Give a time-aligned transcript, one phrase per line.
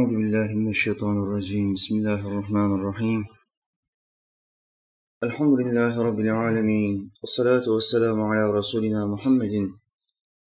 [0.00, 1.66] أعوذ بالله من الشيطان الرجيم.
[1.74, 3.20] بسم الله الرحمن الرحيم.
[5.26, 9.54] الحمد لله رب العالمين والصلاة والسلام على رسولنا محمد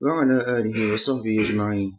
[0.02, 1.92] وعلى آله وصحبه أجمعين.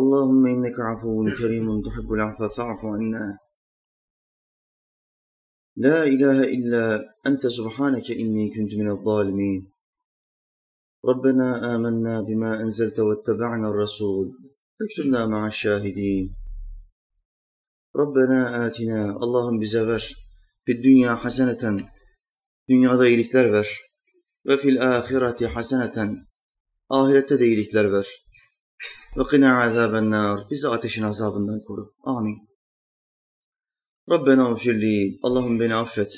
[0.00, 3.38] اللهم إنك عفو كريم تحب العفو فاعف عنا.
[5.76, 6.84] لا إله إلا
[7.26, 9.60] أنت سبحانك إني كنت من الظالمين.
[11.10, 14.53] ربنا آمنا بما أنزلت واتبعنا الرسول.
[14.82, 16.36] Ekrimna ma'aşşahidin.
[17.96, 19.14] Rabbena atina.
[19.20, 20.14] Allah'ım bize ver.
[20.66, 21.78] Fid dünya haseneten.
[22.68, 23.68] Dünyada iyilikler ver.
[24.46, 26.26] Ve fil ahireti haseneten.
[26.88, 28.06] Ahirette de iyilikler ver.
[29.16, 30.40] Ve qina azaben nar.
[30.50, 31.94] Bizi ateşin azabından koru.
[32.04, 32.36] Amin.
[34.10, 35.18] Rabbena ufirli.
[35.22, 36.12] Allah'ım beni affet.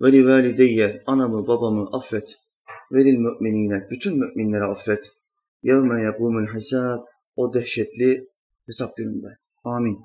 [0.00, 1.02] Ve li valideyye.
[1.06, 2.36] Anamı babamı affet.
[2.92, 3.86] Velil müminine.
[3.90, 5.12] Bütün müminleri affet.
[5.62, 8.28] Yevme yekumul hesab o dehşetli
[8.66, 9.38] hesap gününde.
[9.64, 9.98] Amin.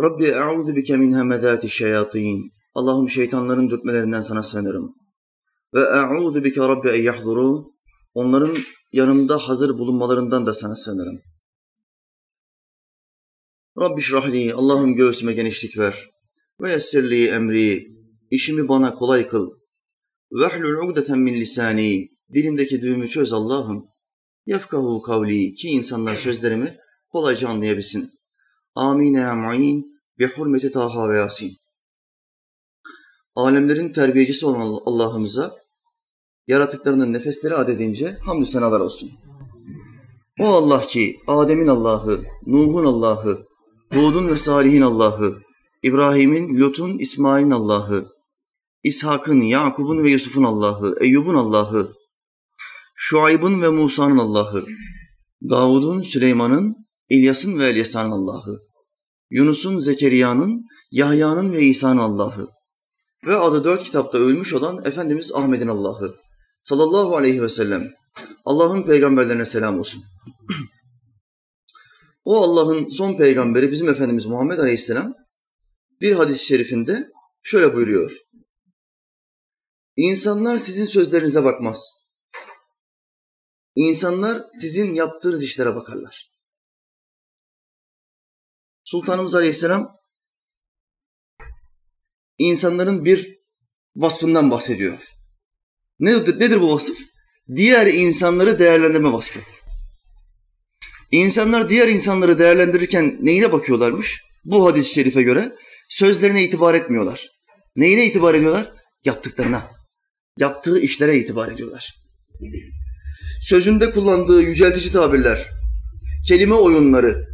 [0.00, 2.52] Rabbi e'udhu bike min hemedati şeyatin.
[2.74, 4.94] Allah'ım şeytanların dürtmelerinden sana sığınırım.
[5.74, 7.72] Ve e'udhu bike Rabbi en yahzurun.
[8.14, 8.56] Onların
[8.92, 11.20] yanımda hazır bulunmalarından da sana sığınırım.
[13.78, 16.08] Rabbi şrahli, Allah'ım göğsüme genişlik ver.
[16.60, 17.86] Ve yessirli emri,
[18.30, 19.50] işimi bana kolay kıl.
[20.32, 23.86] Vehlul ugdeten min lisani, dilimdeki düğümü çöz Allah'ım.
[24.46, 26.76] Yefkahu kavli, ki insanlar sözlerimi
[27.08, 28.10] kolayca anlayabilsin.
[28.74, 29.84] Amin ya mu'in,
[30.18, 31.52] bi hurmeti Taha ve Yasin.
[33.36, 35.56] Alemlerin terbiyecisi olan Allah'ımıza,
[36.46, 39.10] yaratıklarının nefesleri adedince hamdü senalar olsun.
[40.40, 43.44] O Allah ki Adem'in Allah'ı, Nuh'un Allah'ı,
[43.92, 45.38] Hud'un ve Salih'in Allah'ı,
[45.82, 48.06] İbrahim'in, Lut'un, İsmail'in Allah'ı,
[48.82, 51.92] İshak'ın, Yakub'un ve Yusuf'un Allah'ı, Eyyub'un Allah'ı,
[53.02, 54.66] Şuayb'ın ve Musa'nın Allah'ı,
[55.50, 56.76] Davud'un, Süleyman'ın,
[57.08, 58.60] İlyas'ın ve Elyasa'nın Allah'ı,
[59.30, 62.48] Yunus'un, Zekeriya'nın, Yahya'nın ve İsa'nın Allah'ı
[63.26, 66.14] ve adı dört kitapta ölmüş olan Efendimiz Ahmet'in Allah'ı
[66.62, 67.90] sallallahu aleyhi ve sellem.
[68.44, 70.02] Allah'ın peygamberlerine selam olsun.
[72.24, 75.14] o Allah'ın son peygamberi bizim Efendimiz Muhammed Aleyhisselam
[76.00, 77.08] bir hadis-i şerifinde
[77.42, 78.12] şöyle buyuruyor.
[79.96, 81.99] İnsanlar sizin sözlerinize bakmaz.
[83.74, 86.30] İnsanlar sizin yaptığınız işlere bakarlar.
[88.84, 89.96] Sultanımız Aleyhisselam
[92.38, 93.38] insanların bir
[93.96, 95.12] vasfından bahsediyor.
[95.98, 96.98] Nedir, nedir bu vasıf?
[97.56, 99.40] Diğer insanları değerlendirme vasfı.
[101.10, 104.20] İnsanlar diğer insanları değerlendirirken neyine bakıyorlarmış?
[104.44, 105.52] Bu hadis-i şerife göre
[105.88, 107.28] sözlerine itibar etmiyorlar.
[107.76, 108.72] Neyine itibar ediyorlar?
[109.04, 109.70] Yaptıklarına.
[110.38, 111.94] Yaptığı işlere itibar ediyorlar.
[113.40, 115.50] Sözünde kullandığı yüceltici tabirler,
[116.28, 117.26] kelime oyunları,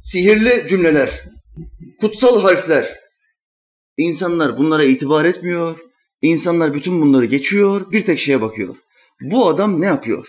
[0.00, 1.24] sihirli cümleler,
[2.00, 3.00] kutsal harfler.
[3.96, 5.76] İnsanlar bunlara itibar etmiyor.
[6.22, 8.76] İnsanlar bütün bunları geçiyor, bir tek şeye bakıyor.
[9.20, 10.28] Bu adam ne yapıyor?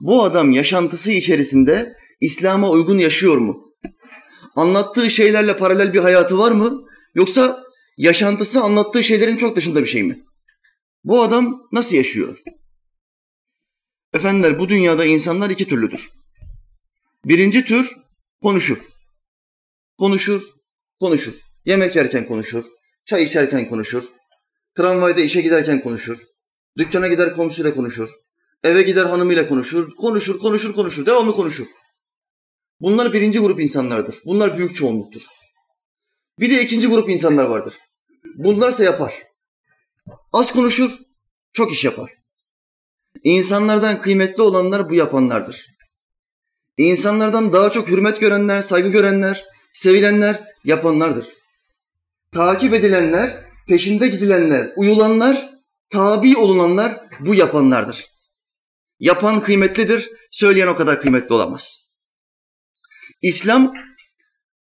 [0.00, 3.72] Bu adam yaşantısı içerisinde İslam'a uygun yaşıyor mu?
[4.56, 6.82] Anlattığı şeylerle paralel bir hayatı var mı?
[7.14, 7.62] Yoksa
[7.96, 10.20] yaşantısı anlattığı şeylerin çok dışında bir şey mi?
[11.04, 12.38] Bu adam nasıl yaşıyor?
[14.14, 16.10] Efendiler bu dünyada insanlar iki türlüdür.
[17.24, 17.96] Birinci tür
[18.42, 18.78] konuşur.
[19.98, 20.42] Konuşur,
[21.00, 21.34] konuşur.
[21.64, 22.64] Yemek yerken konuşur,
[23.04, 24.04] çay içerken konuşur,
[24.76, 26.18] tramvayda işe giderken konuşur,
[26.78, 28.08] dükkana gider komşuyla konuşur,
[28.64, 31.66] eve gider hanımıyla konuşur, konuşur, konuşur, konuşur, devamlı konuşur.
[32.80, 34.18] Bunlar birinci grup insanlardır.
[34.24, 35.22] Bunlar büyük çoğunluktur.
[36.38, 37.74] Bir de ikinci grup insanlar vardır.
[38.34, 39.14] Bunlarsa yapar.
[40.32, 40.90] Az konuşur,
[41.52, 42.19] çok iş yapar.
[43.24, 45.66] İnsanlardan kıymetli olanlar bu yapanlardır.
[46.76, 51.26] İnsanlardan daha çok hürmet görenler, saygı görenler, sevilenler yapanlardır.
[52.32, 55.50] Takip edilenler, peşinde gidilenler, uyulanlar,
[55.90, 58.06] tabi olunanlar bu yapanlardır.
[59.00, 61.90] Yapan kıymetlidir, söyleyen o kadar kıymetli olamaz.
[63.22, 63.74] İslam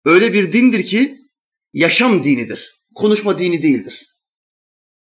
[0.04, 1.18] öyle bir dindir ki
[1.72, 2.74] yaşam dinidir.
[2.94, 4.16] Konuşma dini değildir.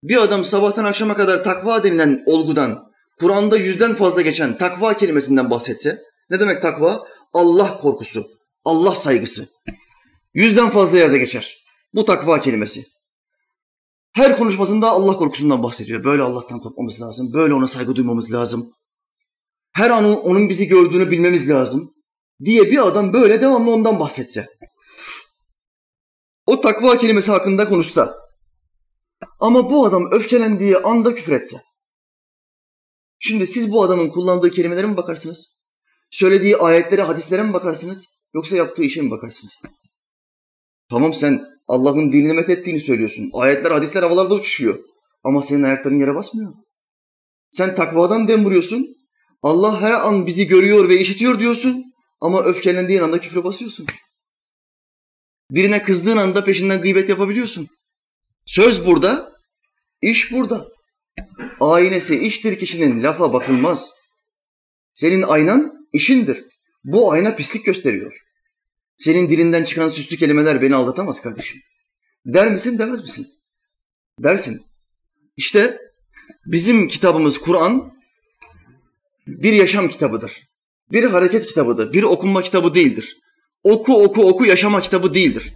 [0.03, 6.01] Bir adam sabahtan akşama kadar takva denilen olgudan, Kur'an'da yüzden fazla geçen takva kelimesinden bahsetse,
[6.30, 7.07] ne demek takva?
[7.33, 8.27] Allah korkusu,
[8.65, 9.50] Allah saygısı.
[10.33, 11.57] Yüzden fazla yerde geçer.
[11.94, 12.86] Bu takva kelimesi.
[14.13, 16.04] Her konuşmasında Allah korkusundan bahsediyor.
[16.04, 17.33] Böyle Allah'tan korkmamız lazım.
[17.33, 18.71] Böyle ona saygı duymamız lazım.
[19.71, 21.94] Her an onun bizi gördüğünü bilmemiz lazım.
[22.45, 24.48] Diye bir adam böyle devamlı ondan bahsetse.
[26.45, 28.15] O takva kelimesi hakkında konuşsa.
[29.39, 31.62] Ama bu adam öfkelendiği anda küfür etse.
[33.25, 35.63] Şimdi siz bu adamın kullandığı kelimelere mi bakarsınız?
[36.11, 38.05] Söylediği ayetlere, hadislere mi bakarsınız?
[38.33, 39.61] Yoksa yaptığı işe mi bakarsınız?
[40.89, 43.29] Tamam sen Allah'ın dinini methettiğini söylüyorsun.
[43.33, 44.79] Ayetler, hadisler havalarda uçuşuyor.
[45.23, 46.53] Ama senin ayakların yere basmıyor.
[47.51, 48.95] Sen takvadan dem vuruyorsun.
[49.43, 51.83] Allah her an bizi görüyor ve işitiyor diyorsun.
[52.21, 53.85] Ama öfkelendiğin anda küfre basıyorsun.
[55.51, 57.67] Birine kızdığın anda peşinden gıybet yapabiliyorsun.
[58.45, 59.33] Söz burada,
[60.01, 60.72] iş burada.
[61.60, 63.94] Aynesi iştir kişinin lafa bakılmaz.
[64.94, 66.45] Senin aynan işindir.
[66.83, 68.13] Bu ayna pislik gösteriyor.
[68.98, 71.62] Senin dilinden çıkan süslü kelimeler beni aldatamaz kardeşim.
[72.25, 73.27] Der misin demez misin?
[74.19, 74.62] Dersin.
[75.38, 75.77] İşte
[76.45, 77.94] bizim kitabımız Kur'an
[79.27, 80.31] bir yaşam kitabıdır.
[80.92, 81.94] Bir hareket kitabıdır.
[81.94, 83.18] Bir okunma kitabı değildir.
[83.63, 85.54] Oku oku oku yaşama kitabı değildir.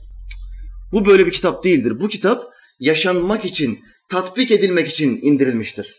[0.91, 1.99] Bu böyle bir kitap değildir.
[1.99, 2.43] Bu kitap
[2.79, 5.95] yaşanmak için, tatbik edilmek için indirilmiştir.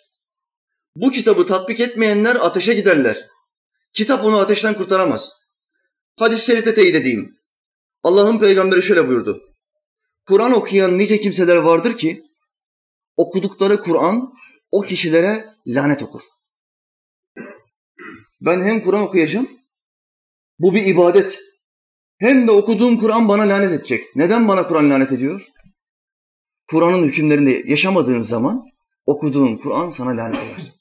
[0.97, 3.29] Bu kitabı tatbik etmeyenler ateşe giderler.
[3.93, 5.33] Kitap onu ateşten kurtaramaz.
[6.17, 7.39] Hadis-i şerifte teyit edeyim.
[8.03, 9.43] Allah'ın peygamberi şöyle buyurdu.
[10.27, 12.23] Kur'an okuyan nice kimseler vardır ki
[13.17, 14.33] okudukları Kur'an
[14.71, 16.21] o kişilere lanet okur.
[18.41, 19.49] Ben hem Kur'an okuyacağım,
[20.59, 21.39] bu bir ibadet.
[22.19, 24.05] Hem de okuduğum Kur'an bana lanet edecek.
[24.17, 25.49] Neden bana Kur'an lanet ediyor?
[26.71, 28.65] Kur'an'ın hükümlerini yaşamadığın zaman
[29.07, 30.75] okuduğun Kur'an sana lanet eder.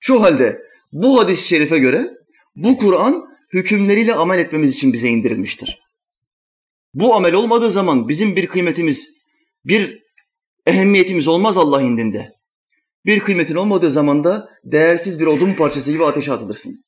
[0.00, 0.62] Şu halde
[0.92, 2.10] bu hadis-i şerife göre
[2.56, 5.78] bu Kur'an hükümleriyle amel etmemiz için bize indirilmiştir.
[6.94, 9.08] Bu amel olmadığı zaman bizim bir kıymetimiz,
[9.64, 10.02] bir
[10.66, 12.32] ehemmiyetimiz olmaz Allah indinde.
[13.06, 16.80] Bir kıymetin olmadığı zaman da değersiz bir odun parçası gibi ateşe atılırsın.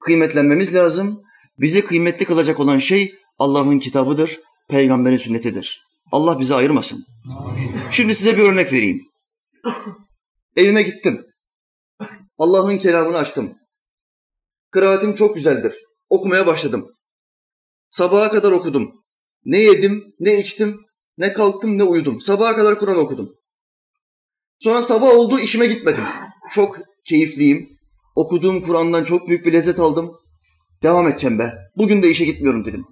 [0.00, 1.22] Kıymetlenmemiz lazım.
[1.58, 5.89] Bizi kıymetli kılacak olan şey Allah'ın kitabıdır, peygamberin sünnetidir.
[6.12, 7.04] Allah bizi ayırmasın.
[7.90, 9.00] Şimdi size bir örnek vereyim.
[10.56, 11.26] Evime gittim.
[12.38, 13.54] Allah'ın kelamını açtım.
[14.70, 15.74] Kıraatim çok güzeldir.
[16.08, 16.90] Okumaya başladım.
[17.90, 18.92] Sabaha kadar okudum.
[19.44, 20.80] Ne yedim, ne içtim,
[21.18, 22.20] ne kalktım, ne uyudum.
[22.20, 23.34] Sabaha kadar Kur'an okudum.
[24.58, 26.04] Sonra sabah oldu, işime gitmedim.
[26.50, 27.68] Çok keyifliyim.
[28.14, 30.12] Okuduğum Kur'an'dan çok büyük bir lezzet aldım.
[30.82, 31.52] Devam edeceğim be.
[31.76, 32.86] Bugün de işe gitmiyorum dedim.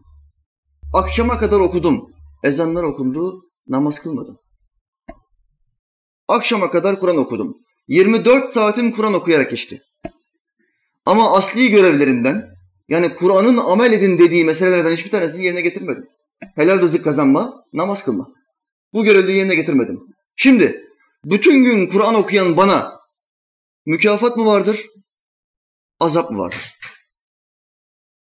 [0.94, 2.17] Akşama kadar okudum.
[2.44, 4.38] Ezanlar okundu, namaz kılmadım.
[6.28, 7.56] Akşama kadar Kur'an okudum.
[7.88, 9.82] 24 saatim Kur'an okuyarak geçti.
[11.06, 12.48] Ama asli görevlerinden,
[12.88, 16.08] yani Kur'an'ın amel edin dediği meselelerden hiçbir tanesini yerine getirmedim.
[16.54, 18.28] Helal rızık kazanma, namaz kılma.
[18.92, 20.00] Bu görevleri yerine getirmedim.
[20.36, 20.84] Şimdi
[21.24, 23.00] bütün gün Kur'an okuyan bana
[23.86, 24.86] mükafat mı vardır?
[26.00, 26.74] Azap mı vardır?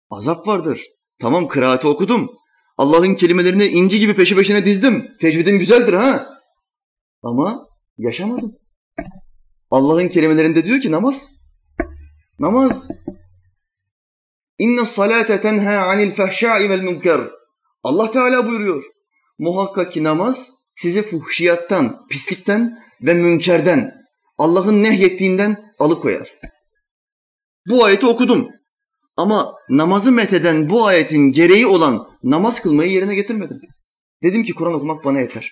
[0.09, 0.81] Azap vardır.
[1.19, 2.29] Tamam kıraati okudum.
[2.77, 5.11] Allah'ın kelimelerini inci gibi peşi peşine dizdim.
[5.21, 6.39] Tecvidim güzeldir ha.
[7.23, 7.67] Ama
[7.97, 8.55] yaşamadım.
[9.71, 11.29] Allah'ın kelimelerinde diyor ki namaz.
[12.39, 12.87] Namaz.
[14.57, 17.21] İnne salate tenha anil fehşai vel münker.
[17.83, 18.83] Allah Teala buyuruyor.
[19.39, 23.93] Muhakkak ki namaz sizi fuhşiyattan, pislikten ve münkerden,
[24.37, 26.33] Allah'ın nehyettiğinden alıkoyar.
[27.69, 28.49] Bu ayeti okudum.
[29.17, 33.61] Ama namazı metheden bu ayetin gereği olan namaz kılmayı yerine getirmedim.
[34.23, 35.51] Dedim ki Kur'an okumak bana yeter.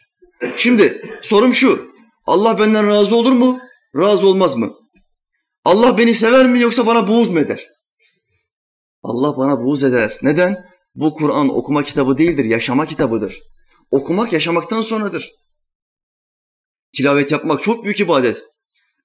[0.57, 1.93] Şimdi sorum şu.
[2.25, 3.59] Allah benden razı olur mu?
[3.95, 4.73] Razı olmaz mı?
[5.65, 7.67] Allah beni sever mi yoksa bana buğz mu eder?
[9.03, 10.17] Allah bana buğz eder.
[10.21, 10.65] Neden?
[10.95, 13.39] Bu Kur'an okuma kitabı değildir, yaşama kitabıdır.
[13.91, 15.31] Okumak yaşamaktan sonradır.
[16.97, 18.43] Tilavet yapmak çok büyük ibadet.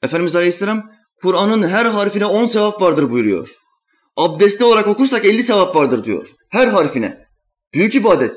[0.02, 0.90] Efendimiz Aleyhisselam
[1.22, 3.48] Kur'an'ın her harfine on sevap vardır buyuruyor.
[4.16, 6.28] Abdesti olarak okursak elli sevap vardır diyor.
[6.50, 7.27] Her harfine.
[7.74, 8.36] Büyük ibadet.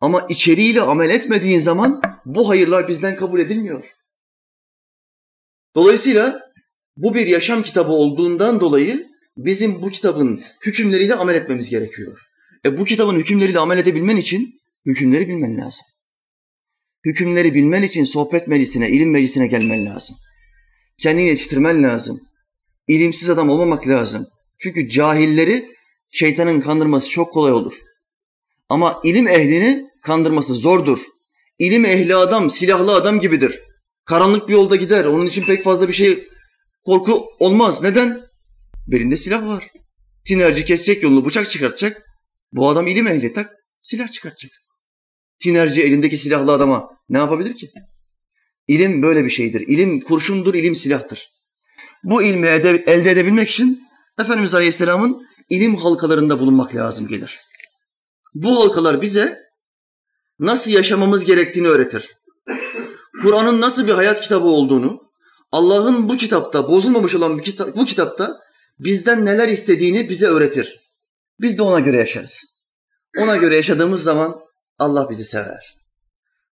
[0.00, 3.94] Ama içeriğiyle amel etmediğin zaman bu hayırlar bizden kabul edilmiyor.
[5.74, 6.40] Dolayısıyla
[6.96, 9.06] bu bir yaşam kitabı olduğundan dolayı
[9.36, 12.18] bizim bu kitabın hükümleriyle amel etmemiz gerekiyor.
[12.64, 15.86] E bu kitabın hükümleriyle amel edebilmen için hükümleri bilmen lazım.
[17.04, 20.16] Hükümleri bilmen için sohbet meclisine, ilim meclisine gelmen lazım.
[20.98, 22.20] Kendini yetiştirmen lazım.
[22.88, 24.26] İlimsiz adam olmamak lazım.
[24.58, 25.68] Çünkü cahilleri
[26.10, 27.74] şeytanın kandırması çok kolay olur.
[28.68, 31.00] Ama ilim ehlini kandırması zordur.
[31.58, 33.60] İlim ehli adam silahlı adam gibidir.
[34.04, 35.04] Karanlık bir yolda gider.
[35.04, 36.28] Onun için pek fazla bir şey
[36.84, 37.82] korku olmaz.
[37.82, 38.20] Neden?
[38.86, 39.70] Belinde silah var.
[40.26, 42.02] Tinerci kesecek yolunu bıçak çıkartacak.
[42.52, 43.50] Bu adam ilim ehli tak
[43.82, 44.52] silah çıkartacak.
[45.38, 47.70] Tinerci elindeki silahlı adama ne yapabilir ki?
[48.68, 49.60] İlim böyle bir şeydir.
[49.60, 51.28] İlim kurşundur, ilim silahtır.
[52.04, 53.82] Bu ilmi elde edebilmek için
[54.20, 57.40] Efendimiz Aleyhisselam'ın ilim halkalarında bulunmak lazım gelir.
[58.36, 59.42] Bu halkalar bize
[60.38, 62.16] nasıl yaşamamız gerektiğini öğretir.
[63.22, 65.02] Kur'an'ın nasıl bir hayat kitabı olduğunu,
[65.52, 68.40] Allah'ın bu kitapta, bozulmamış olan bu, kitap, bu kitapta
[68.78, 70.80] bizden neler istediğini bize öğretir.
[71.40, 72.44] Biz de ona göre yaşarız.
[73.18, 74.40] Ona göre yaşadığımız zaman
[74.78, 75.76] Allah bizi sever.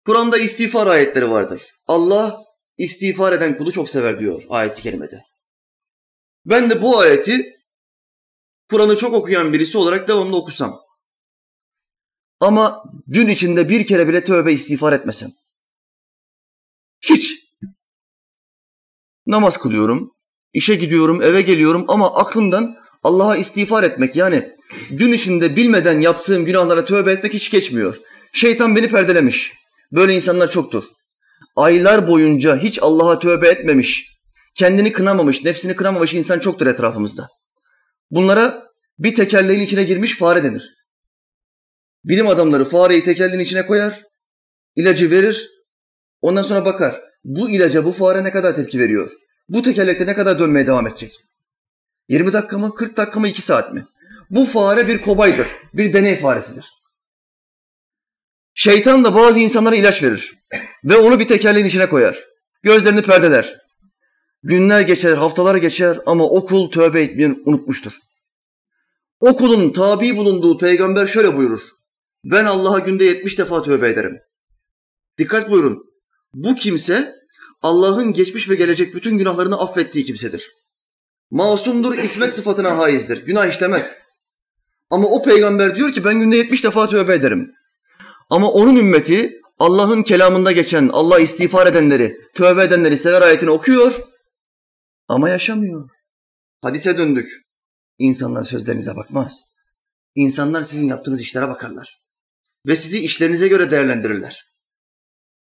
[0.06, 1.62] Kur'an'da istiğfar ayetleri vardır.
[1.88, 2.36] Allah
[2.78, 5.22] istiğfar eden kulu çok sever diyor ayet-i kerimede.
[6.46, 7.52] Ben de bu ayeti
[8.70, 10.81] Kur'an'ı çok okuyan birisi olarak devamlı okusam.
[12.42, 15.30] Ama gün içinde bir kere bile tövbe istiğfar etmesem.
[17.00, 17.34] Hiç.
[19.26, 20.12] Namaz kılıyorum,
[20.52, 24.52] işe gidiyorum, eve geliyorum ama aklımdan Allah'a istiğfar etmek yani
[24.90, 28.00] gün içinde bilmeden yaptığım günahlara tövbe etmek hiç geçmiyor.
[28.32, 29.52] Şeytan beni perdelemiş.
[29.92, 30.84] Böyle insanlar çoktur.
[31.56, 34.18] Aylar boyunca hiç Allah'a tövbe etmemiş,
[34.54, 37.28] kendini kınamamış, nefsini kınamamış insan çoktur etrafımızda.
[38.10, 38.68] Bunlara
[38.98, 40.81] bir tekerleğin içine girmiş fare denir.
[42.04, 44.02] Bilim adamları fareyi tekerleğin içine koyar,
[44.76, 45.50] ilacı verir,
[46.20, 47.00] ondan sonra bakar.
[47.24, 49.12] Bu ilaca bu fare ne kadar tepki veriyor?
[49.48, 51.16] Bu tekerlekte ne kadar dönmeye devam edecek?
[52.08, 53.86] 20 dakika mı, 40 dakika mı, 2 saat mi?
[54.30, 56.66] Bu fare bir kobaydır, bir deney faresidir.
[58.54, 60.38] Şeytan da bazı insanlara ilaç verir
[60.84, 62.24] ve onu bir tekerleğin içine koyar.
[62.62, 63.56] Gözlerini perdeler.
[64.42, 67.92] Günler geçer, haftalar geçer ama okul tövbe etmeyi unutmuştur.
[69.20, 71.60] Okulun tabi bulunduğu peygamber şöyle buyurur.
[72.24, 74.18] Ben Allah'a günde 70 defa tövbe ederim.
[75.18, 75.84] Dikkat buyurun.
[76.34, 77.14] Bu kimse
[77.62, 80.50] Allah'ın geçmiş ve gelecek bütün günahlarını affettiği kimsedir.
[81.30, 83.26] Masumdur, ismet sıfatına haizdir.
[83.26, 83.98] Günah işlemez.
[84.90, 87.52] Ama o peygamber diyor ki ben günde 70 defa tövbe ederim.
[88.30, 94.02] Ama onun ümmeti Allah'ın kelamında geçen Allah istiğfar edenleri, tövbe edenleri sever ayetini okuyor
[95.08, 95.88] ama yaşamıyor.
[96.62, 97.32] Hadise döndük.
[97.98, 99.44] İnsanlar sözlerinize bakmaz.
[100.14, 102.01] İnsanlar sizin yaptığınız işlere bakarlar.
[102.66, 104.44] Ve sizi işlerinize göre değerlendirirler.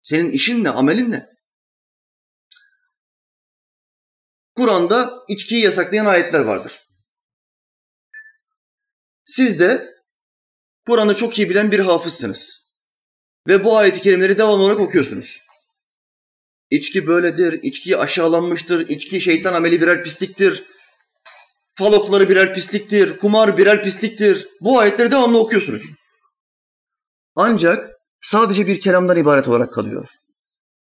[0.02, 1.30] Senin işin ne, amelin ne?
[4.56, 6.80] Kur'an'da içkiyi yasaklayan ayetler vardır.
[9.24, 9.90] Siz de
[10.88, 12.72] Kur'an'ı çok iyi bilen bir hafızsınız.
[13.48, 15.42] Ve bu ayet-i kerimeleri devamlı olarak okuyorsunuz.
[16.70, 20.64] İçki böyledir, içki aşağılanmıştır, içki şeytan ameli birer pisliktir,
[21.76, 24.48] falokları birer pisliktir, kumar birer pisliktir.
[24.62, 25.84] Bu ayetleri devamlı okuyorsunuz.
[27.42, 27.90] Ancak
[28.22, 30.10] sadece bir kelamdan ibaret olarak kalıyor.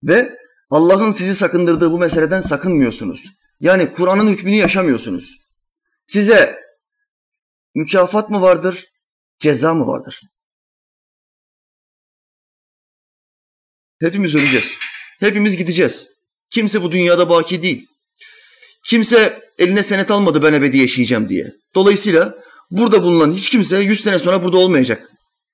[0.04, 0.38] Ve
[0.70, 3.26] Allah'ın sizi sakındırdığı bu meseleden sakınmıyorsunuz.
[3.60, 5.38] Yani Kur'an'ın hükmünü yaşamıyorsunuz.
[6.08, 6.60] Size
[7.76, 8.86] mükafat mı vardır,
[9.40, 10.22] ceza mı vardır?
[14.00, 14.76] Hepimiz öleceğiz.
[15.20, 16.08] Hepimiz gideceğiz.
[16.50, 17.88] Kimse bu dünyada baki değil.
[18.86, 21.54] Kimse eline senet almadı ben ebedi yaşayacağım diye.
[21.76, 22.36] Dolayısıyla
[22.72, 25.11] burada bulunan hiç kimse yüz sene sonra burada olmayacak.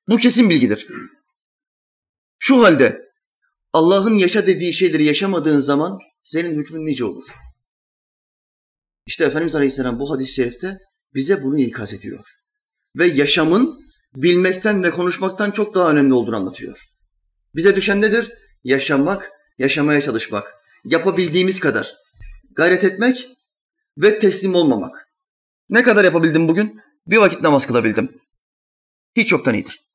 [0.07, 0.87] Bu kesin bilgidir.
[2.39, 3.01] Şu halde
[3.73, 7.23] Allah'ın yaşa dediği şeyleri yaşamadığın zaman senin hükmün nice olur.
[9.05, 10.77] İşte Efendimiz Aleyhisselam bu hadis-i şerifte
[11.13, 12.25] bize bunu ikaz ediyor.
[12.95, 13.79] Ve yaşamın
[14.15, 16.83] bilmekten ve konuşmaktan çok daha önemli olduğunu anlatıyor.
[17.55, 18.33] Bize düşen nedir?
[18.63, 20.53] Yaşamak, yaşamaya çalışmak.
[20.85, 21.95] Yapabildiğimiz kadar.
[22.55, 23.29] Gayret etmek
[23.97, 25.07] ve teslim olmamak.
[25.71, 26.81] Ne kadar yapabildim bugün?
[27.07, 28.21] Bir vakit namaz kılabildim.
[29.15, 29.86] Hiç yoktan iyidir.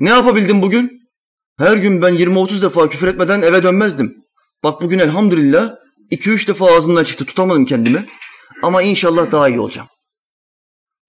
[0.00, 1.00] Ne yapabildim bugün?
[1.58, 4.24] Her gün ben 20-30 defa küfür etmeden eve dönmezdim.
[4.64, 5.76] Bak bugün elhamdülillah
[6.10, 8.06] 2-3 defa ağzımdan çıktı tutamadım kendimi.
[8.62, 9.88] Ama inşallah daha iyi olacağım.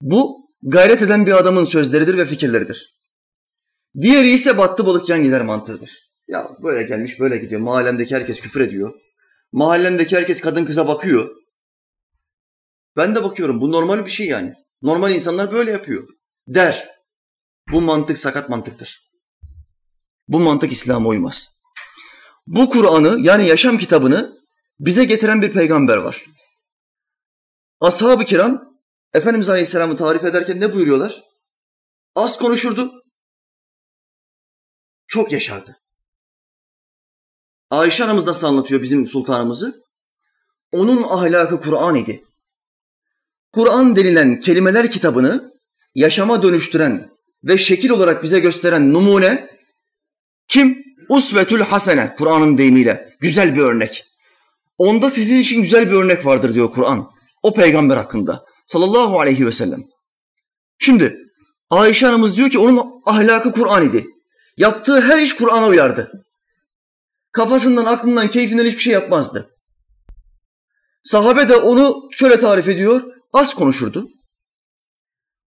[0.00, 3.00] Bu gayret eden bir adamın sözleridir ve fikirleridir.
[4.00, 5.98] Diğeri ise battı balık yan gider mantığıdır.
[6.28, 7.60] Ya böyle gelmiş böyle gidiyor.
[7.60, 8.94] Mahallemdeki herkes küfür ediyor.
[9.52, 11.30] Mahallemdeki herkes kadın kıza bakıyor.
[12.96, 14.54] Ben de bakıyorum bu normal bir şey yani.
[14.82, 16.08] Normal insanlar böyle yapıyor.
[16.48, 17.01] Der.
[17.72, 19.12] Bu mantık sakat mantıktır.
[20.28, 21.50] Bu mantık İslam'a uymaz.
[22.46, 24.38] Bu Kur'an'ı yani yaşam kitabını
[24.80, 26.24] bize getiren bir peygamber var.
[27.80, 28.72] Ashab-ı kiram
[29.14, 31.22] Efendimiz Aleyhisselam'ı tarif ederken ne buyuruyorlar?
[32.14, 33.02] Az konuşurdu,
[35.06, 35.76] çok yaşardı.
[37.70, 39.82] Ayşe anamız nasıl anlatıyor bizim sultanımızı?
[40.72, 42.24] Onun ahlakı Kur'an idi.
[43.52, 45.52] Kur'an denilen kelimeler kitabını
[45.94, 47.10] yaşama dönüştüren
[47.44, 49.48] ve şekil olarak bize gösteren numune
[50.48, 50.82] kim?
[51.08, 53.16] Usvetül hasene Kur'an'ın deyimiyle.
[53.20, 54.04] Güzel bir örnek.
[54.78, 57.10] Onda sizin için güzel bir örnek vardır diyor Kur'an.
[57.42, 58.44] O peygamber hakkında.
[58.66, 59.84] Sallallahu aleyhi ve sellem.
[60.78, 61.18] Şimdi
[61.70, 64.06] Ayşe anamız diyor ki onun ahlakı Kur'an idi.
[64.56, 66.12] Yaptığı her iş Kur'an'a uyardı.
[67.32, 69.50] Kafasından, aklından, keyfinden hiçbir şey yapmazdı.
[71.02, 73.02] Sahabe de onu şöyle tarif ediyor.
[73.32, 74.08] Az konuşurdu.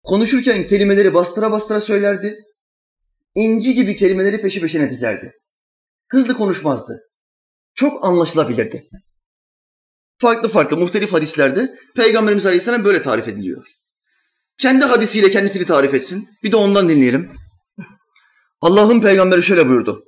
[0.06, 2.40] Konuşurken kelimeleri bastıra bastıra söylerdi.
[3.36, 5.32] İnci gibi kelimeleri peşi peşine dizerdi.
[6.12, 7.02] Hızlı konuşmazdı.
[7.74, 8.90] Çok anlaşılabilirdi.
[10.18, 13.68] farklı farklı muhtelif hadislerde Peygamberimiz Aleyhisselam böyle tarif ediliyor.
[14.58, 16.30] Kendi hadisiyle kendisini tarif etsin.
[16.44, 17.32] Bir de ondan dinleyelim.
[18.62, 20.04] Allah'ın peygamberi şöyle buyurdu.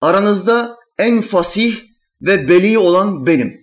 [0.00, 1.80] Aranızda en fasih
[2.20, 3.62] ve beli olan benim.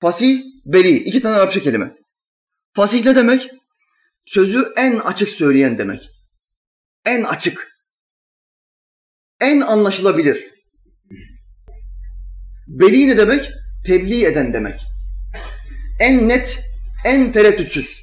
[0.00, 0.96] Fasih, beli.
[0.96, 2.05] iki tane Arapça kelime.
[2.76, 3.50] Fasih ne demek?
[4.24, 6.10] Sözü en açık söyleyen demek.
[7.06, 7.68] En açık.
[9.40, 10.50] En anlaşılabilir.
[12.66, 13.52] Beli ne demek?
[13.86, 14.80] Tebliğ eden demek.
[16.00, 16.58] En net,
[17.04, 18.00] en tereddütsüz.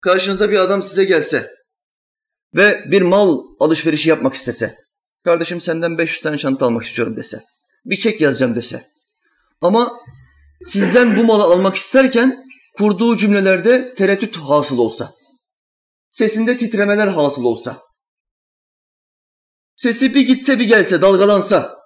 [0.00, 1.50] Karşınıza bir adam size gelse
[2.54, 4.76] ve bir mal alışverişi yapmak istese,
[5.24, 7.44] kardeşim senden 500 tane çanta almak istiyorum dese,
[7.84, 8.86] bir çek yazacağım dese.
[9.60, 10.00] Ama
[10.64, 12.44] sizden bu malı almak isterken
[12.78, 15.12] kurduğu cümlelerde tereddüt hasıl olsa,
[16.10, 17.82] sesinde titremeler hasıl olsa,
[19.76, 21.76] sesi bir gitse bir gelse, dalgalansa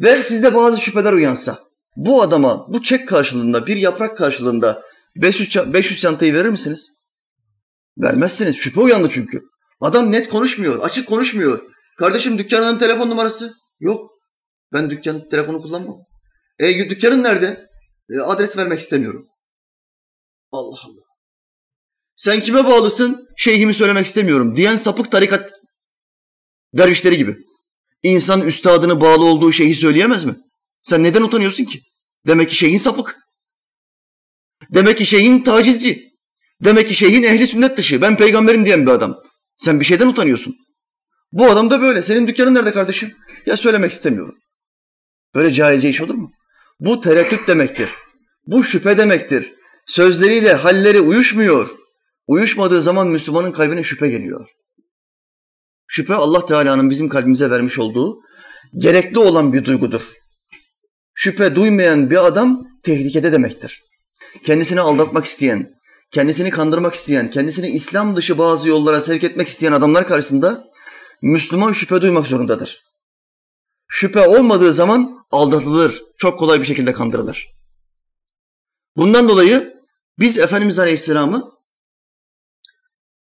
[0.00, 1.58] ve sizde bazı şüpheler uyansa,
[1.96, 4.82] bu adama bu çek karşılığında, bir yaprak karşılığında
[5.16, 6.90] 500, 500 çantayı verir misiniz?
[7.98, 8.56] Vermezsiniz.
[8.56, 9.42] Şüphe uyandı çünkü.
[9.80, 11.62] Adam net konuşmuyor, açık konuşmuyor.
[11.98, 13.54] Kardeşim dükkanının telefon numarası?
[13.80, 14.10] Yok.
[14.72, 15.96] Ben dükkanın telefonu kullanmam.
[16.58, 17.66] E dükkanın nerede?
[18.10, 19.26] E, adres vermek istemiyorum.
[20.52, 21.02] Allah Allah.
[22.16, 23.28] Sen kime bağlısın?
[23.36, 24.56] Şeyhimi söylemek istemiyorum.
[24.56, 25.52] Diyen sapık tarikat
[26.74, 27.36] dervişleri gibi.
[28.02, 30.36] İnsan üstadını bağlı olduğu şeyi söyleyemez mi?
[30.82, 31.80] Sen neden utanıyorsun ki?
[32.26, 33.16] Demek ki şeyhin sapık.
[34.74, 36.10] Demek ki şeyhin tacizci.
[36.64, 38.02] Demek ki şeyhin ehli sünnet dışı.
[38.02, 39.22] Ben peygamberim diyen bir adam.
[39.56, 40.56] Sen bir şeyden utanıyorsun.
[41.32, 42.02] Bu adam da böyle.
[42.02, 43.16] Senin dükkanın nerede kardeşim?
[43.46, 44.38] Ya söylemek istemiyorum.
[45.34, 46.32] Böyle cahilce iş olur mu?
[46.80, 47.88] Bu tereddüt demektir.
[48.46, 49.54] Bu şüphe demektir.
[49.86, 51.70] Sözleriyle halleri uyuşmuyor.
[52.26, 54.48] Uyuşmadığı zaman Müslümanın kalbine şüphe geliyor.
[55.86, 58.20] Şüphe Allah Teala'nın bizim kalbimize vermiş olduğu
[58.76, 60.02] gerekli olan bir duygudur.
[61.14, 63.82] Şüphe duymayan bir adam tehlikede demektir.
[64.44, 65.70] Kendisini aldatmak isteyen,
[66.10, 70.64] kendisini kandırmak isteyen, kendisini İslam dışı bazı yollara sevk etmek isteyen adamlar karşısında
[71.22, 72.82] Müslüman şüphe duymak zorundadır.
[73.88, 77.48] Şüphe olmadığı zaman aldatılır, çok kolay bir şekilde kandırılır.
[78.96, 79.74] Bundan dolayı
[80.18, 81.52] biz Efendimiz Aleyhisselam'ı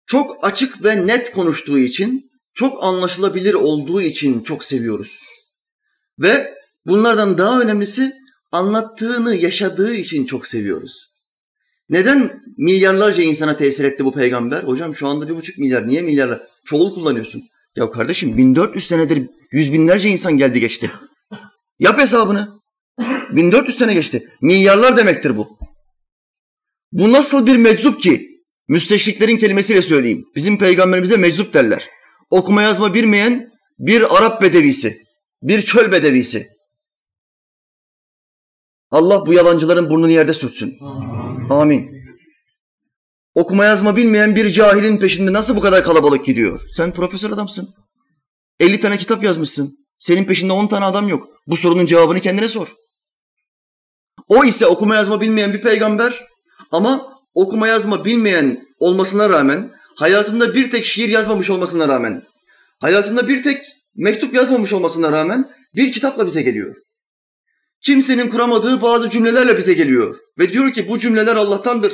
[0.06, 5.22] çok açık ve net konuştuğu için, çok anlaşılabilir olduğu için çok seviyoruz.
[6.18, 6.54] Ve
[6.86, 8.12] bunlardan daha önemlisi
[8.52, 11.08] anlattığını yaşadığı için çok seviyoruz.
[11.88, 14.62] Neden milyarlarca insana tesir etti bu peygamber?
[14.62, 15.88] Hocam şu anda bir buçuk milyar.
[15.88, 16.42] Niye milyarlar?
[16.64, 17.42] Çoğul kullanıyorsun.
[17.76, 20.90] Ya kardeşim 1400 senedir yüz binlerce insan geldi geçti.
[21.78, 22.58] Yap hesabını.
[23.30, 24.28] 1400 sene geçti.
[24.40, 25.58] Milyarlar demektir bu.
[26.92, 28.28] Bu nasıl bir meczup ki?
[28.68, 30.24] Müsteşriklerin kelimesiyle söyleyeyim.
[30.34, 31.88] Bizim peygamberimize meczup derler.
[32.30, 35.02] Okuma yazma bilmeyen bir Arap bedevisi,
[35.42, 36.46] bir çöl bedevisi.
[38.90, 40.74] Allah bu yalancıların burnunu yerde sürtsün.
[41.50, 41.98] Amin.
[43.34, 46.60] Okuma yazma bilmeyen bir cahilin peşinde nasıl bu kadar kalabalık gidiyor?
[46.76, 47.74] Sen profesör adamsın.
[48.60, 49.78] 50 tane kitap yazmışsın.
[49.98, 51.28] Senin peşinde 10 tane adam yok.
[51.46, 52.74] Bu sorunun cevabını kendine sor.
[54.28, 56.26] O ise okuma yazma bilmeyen bir peygamber
[56.72, 62.22] ama okuma yazma bilmeyen olmasına rağmen, hayatında bir tek şiir yazmamış olmasına rağmen,
[62.80, 63.62] hayatında bir tek
[63.96, 66.76] mektup yazmamış olmasına rağmen bir kitapla bize geliyor.
[67.80, 70.18] Kimsenin kuramadığı bazı cümlelerle bize geliyor.
[70.38, 71.92] Ve diyor ki bu cümleler Allah'tandır.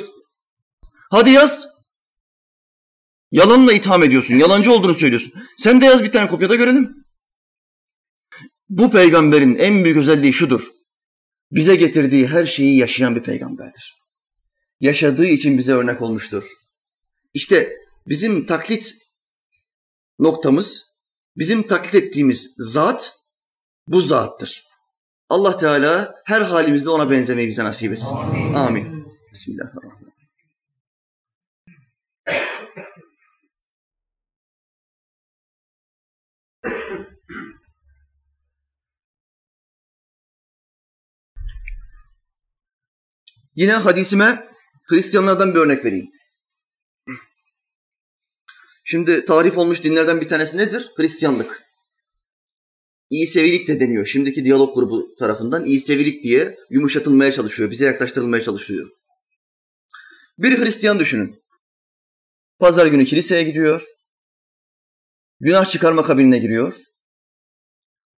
[1.11, 1.67] Hadi yaz.
[3.31, 4.35] Yalanla itham ediyorsun.
[4.35, 5.33] Yalancı olduğunu söylüyorsun.
[5.57, 7.04] Sen de yaz bir tane kopyada görelim.
[8.69, 10.71] Bu peygamberin en büyük özelliği şudur.
[11.51, 13.95] Bize getirdiği her şeyi yaşayan bir peygamberdir.
[14.79, 16.43] Yaşadığı için bize örnek olmuştur.
[17.33, 17.75] İşte
[18.07, 18.95] bizim taklit
[20.19, 20.97] noktamız,
[21.37, 23.13] bizim taklit ettiğimiz zat
[23.87, 24.63] bu zattır.
[25.29, 28.15] Allah Teala her halimizde ona benzemeyi bize nasip etsin.
[28.15, 28.53] Amin.
[28.53, 29.07] Amin.
[29.33, 30.04] Bismillahirrahmanirrahim.
[43.55, 44.47] Yine hadisime
[44.89, 46.09] Hristiyanlardan bir örnek vereyim.
[48.83, 50.91] Şimdi tarif olmuş dinlerden bir tanesi nedir?
[50.97, 51.63] Hristiyanlık.
[53.09, 53.27] İyi
[53.67, 54.05] de deniyor.
[54.05, 55.79] Şimdiki diyalog grubu tarafından iyi
[56.23, 57.71] diye yumuşatılmaya çalışıyor.
[57.71, 58.89] Bize yaklaştırılmaya çalışılıyor.
[60.37, 61.43] Bir Hristiyan düşünün.
[62.59, 63.85] Pazar günü kiliseye gidiyor.
[65.39, 66.73] Günah çıkarma kabinine giriyor.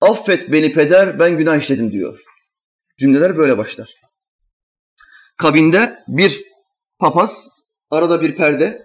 [0.02, 2.20] Affet beni peder ben günah işledim diyor.
[2.98, 4.07] Cümleler böyle başlar.
[5.38, 6.44] Kabinde bir
[7.00, 7.50] papaz,
[7.90, 8.84] arada bir perde,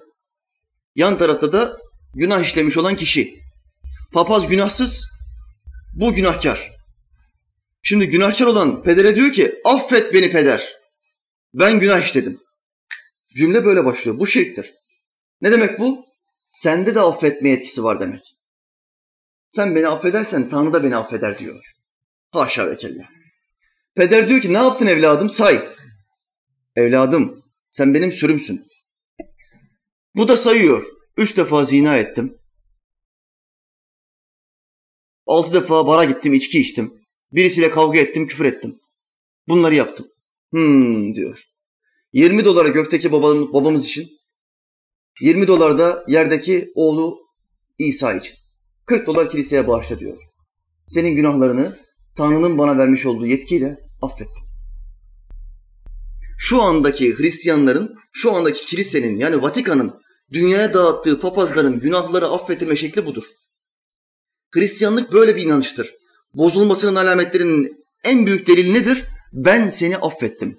[0.95, 1.79] yan tarafta da
[2.15, 3.35] günah işlemiş olan kişi.
[4.13, 5.07] Papaz günahsız,
[5.95, 6.73] bu günahkar.
[7.83, 10.69] Şimdi günahkar olan pedere diyor ki affet beni peder.
[11.55, 12.41] Ben günah işledim.
[13.37, 14.19] Cümle böyle başlıyor.
[14.19, 14.73] Bu şirktir.
[15.43, 16.07] Ne demek bu?
[16.53, 18.37] Sende de affetme etkisi var demek.
[19.51, 21.75] Sen beni affedersen Tanrı da beni affeder diyor.
[22.31, 23.03] Haşa ve kella.
[23.95, 25.69] Peder diyor ki ne yaptın evladım say.
[26.77, 28.67] Evladım sen benim sürümsün.
[30.17, 30.85] Bu da sayıyor.
[31.17, 32.39] Üç defa zina ettim.
[35.27, 36.95] Altı defa bara gittim, içki içtim.
[37.33, 38.79] Birisiyle kavga ettim, küfür ettim.
[39.49, 40.07] Bunları yaptım.
[40.51, 41.45] Hmm diyor.
[42.13, 44.09] 20 dolara gökteki babamız, babamız için,
[45.21, 47.19] 20 dolar da yerdeki oğlu
[47.79, 48.37] İsa için.
[48.87, 50.17] 40 dolar kiliseye bağışla diyor.
[50.87, 51.79] Senin günahlarını
[52.17, 54.52] Tanrı'nın bana vermiş olduğu yetkiyle affettim.
[56.45, 59.95] Şu andaki Hristiyanların, şu andaki kilisenin yani Vatikan'ın
[60.33, 63.25] dünyaya dağıttığı papazların günahları affetme şekli budur.
[64.51, 65.95] Hristiyanlık böyle bir inanıştır.
[66.35, 69.05] Bozulmasının alametlerinin en büyük delili nedir?
[69.33, 70.59] Ben seni affettim.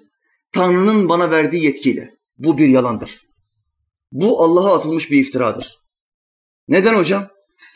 [0.52, 2.10] Tanrı'nın bana verdiği yetkiyle.
[2.38, 3.20] Bu bir yalandır.
[4.12, 5.78] Bu Allah'a atılmış bir iftiradır.
[6.68, 7.28] Neden hocam?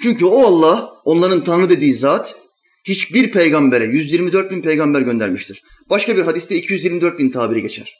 [0.02, 2.36] Çünkü o Allah, onların Tanrı dediği zat,
[2.84, 5.62] hiçbir peygambere 124 bin peygamber göndermiştir.
[5.90, 7.94] Başka bir hadiste 224 bin tabiri geçer.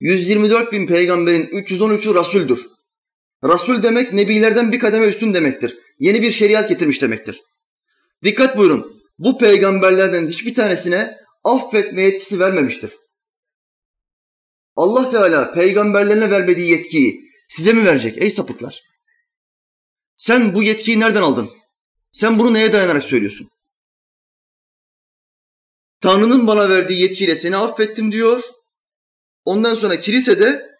[0.00, 2.66] 124 bin peygamberin 313'ü Rasuldür.
[3.44, 5.78] Rasul demek nebilerden bir kademe üstün demektir.
[5.98, 7.40] Yeni bir şeriat getirmiş demektir.
[8.24, 9.02] Dikkat buyurun.
[9.18, 12.90] Bu peygamberlerden hiçbir tanesine affetme yetkisi vermemiştir.
[14.76, 18.80] Allah Teala peygamberlerine vermediği yetkiyi size mi verecek ey sapıklar?
[20.16, 21.50] Sen bu yetkiyi nereden aldın?
[22.12, 23.48] Sen bunu neye dayanarak söylüyorsun?
[26.04, 28.42] Tanrı'nın bana verdiği yetkiyle seni affettim diyor.
[29.44, 30.70] Ondan sonra kilisede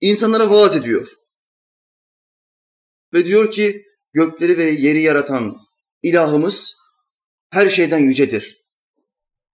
[0.00, 1.08] insanlara vaaz ediyor.
[3.12, 5.56] Ve diyor ki gökleri ve yeri yaratan
[6.02, 6.76] ilahımız
[7.50, 8.56] her şeyden yücedir.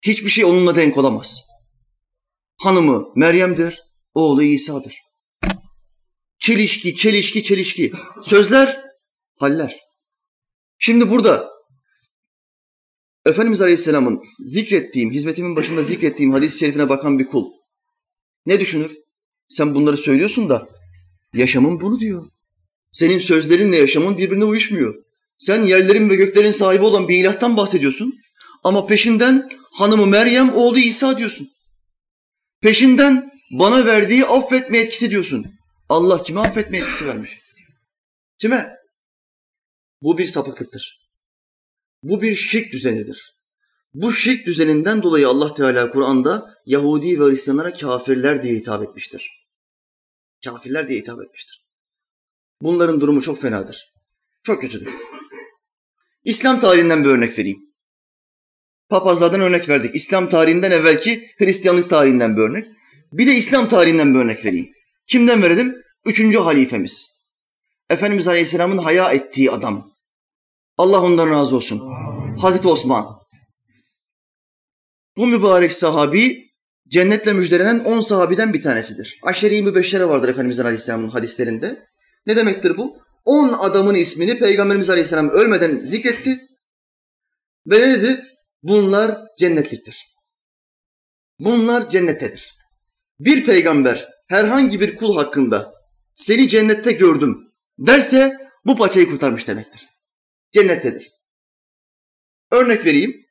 [0.01, 1.41] Hiçbir şey onunla denk olamaz.
[2.57, 4.99] Hanımı Meryem'dir, oğlu İsa'dır.
[6.39, 7.91] Çelişki, çelişki, çelişki.
[8.23, 8.83] Sözler,
[9.35, 9.79] haller.
[10.77, 11.49] Şimdi burada
[13.29, 17.45] Efendimiz Aleyhisselam'ın zikrettiğim, hizmetimin başında zikrettiğim hadis-i şerifine bakan bir kul
[18.45, 18.97] ne düşünür?
[19.47, 20.69] Sen bunları söylüyorsun da
[21.33, 22.25] yaşamın bunu diyor.
[22.91, 24.95] Senin sözlerinle yaşamın birbirine uyuşmuyor.
[25.37, 28.19] Sen yerlerin ve göklerin sahibi olan bir ilahtan bahsediyorsun.
[28.63, 31.49] Ama peşinden hanımı Meryem, oğlu İsa diyorsun.
[32.61, 35.45] Peşinden bana verdiği affetme etkisi diyorsun.
[35.89, 37.39] Allah kime affetme etkisi vermiş?
[38.37, 38.75] Kime?
[40.01, 40.98] Bu bir sapıklıktır.
[42.03, 43.39] Bu bir şirk düzenidir.
[43.93, 49.47] Bu şirk düzeninden dolayı Allah Teala Kur'an'da Yahudi ve Hristiyanlara kafirler diye hitap etmiştir.
[50.45, 51.65] Kafirler diye hitap etmiştir.
[52.61, 53.93] Bunların durumu çok fenadır.
[54.43, 54.93] Çok kötüdür.
[56.23, 57.59] İslam tarihinden bir örnek vereyim.
[58.89, 59.95] Papazlardan örnek verdik.
[59.95, 62.67] İslam tarihinden evvelki Hristiyanlık tarihinden bir örnek.
[63.13, 64.71] Bir de İslam tarihinden bir örnek vereyim.
[65.07, 65.75] Kimden verelim?
[66.05, 67.19] Üçüncü halifemiz.
[67.89, 69.91] Efendimiz Aleyhisselam'ın haya ettiği adam.
[70.79, 71.81] Allah ondan razı olsun.
[72.41, 73.05] Hazreti Osman.
[75.17, 76.51] Bu mübarek sahabi
[76.87, 79.19] cennetle müjdelenen on sahabiden bir tanesidir.
[79.23, 81.85] Aşeri-i mübeşşere vardır Efendimizin Aleyhisselam'ın hadislerinde.
[82.25, 82.97] Ne demektir bu?
[83.25, 86.47] On adamın ismini Peygamberimiz Aleyhisselam ölmeden zikretti.
[87.67, 88.25] Ve ne dedi?
[88.63, 90.05] Bunlar cennetliktir.
[91.39, 92.53] Bunlar cennettedir.
[93.19, 95.73] Bir peygamber herhangi bir kul hakkında
[96.13, 97.37] seni cennette gördüm
[97.79, 99.89] derse bu paçayı kurtarmış demektir.
[100.51, 101.11] Cennettedir.
[102.51, 103.25] Örnek vereyim.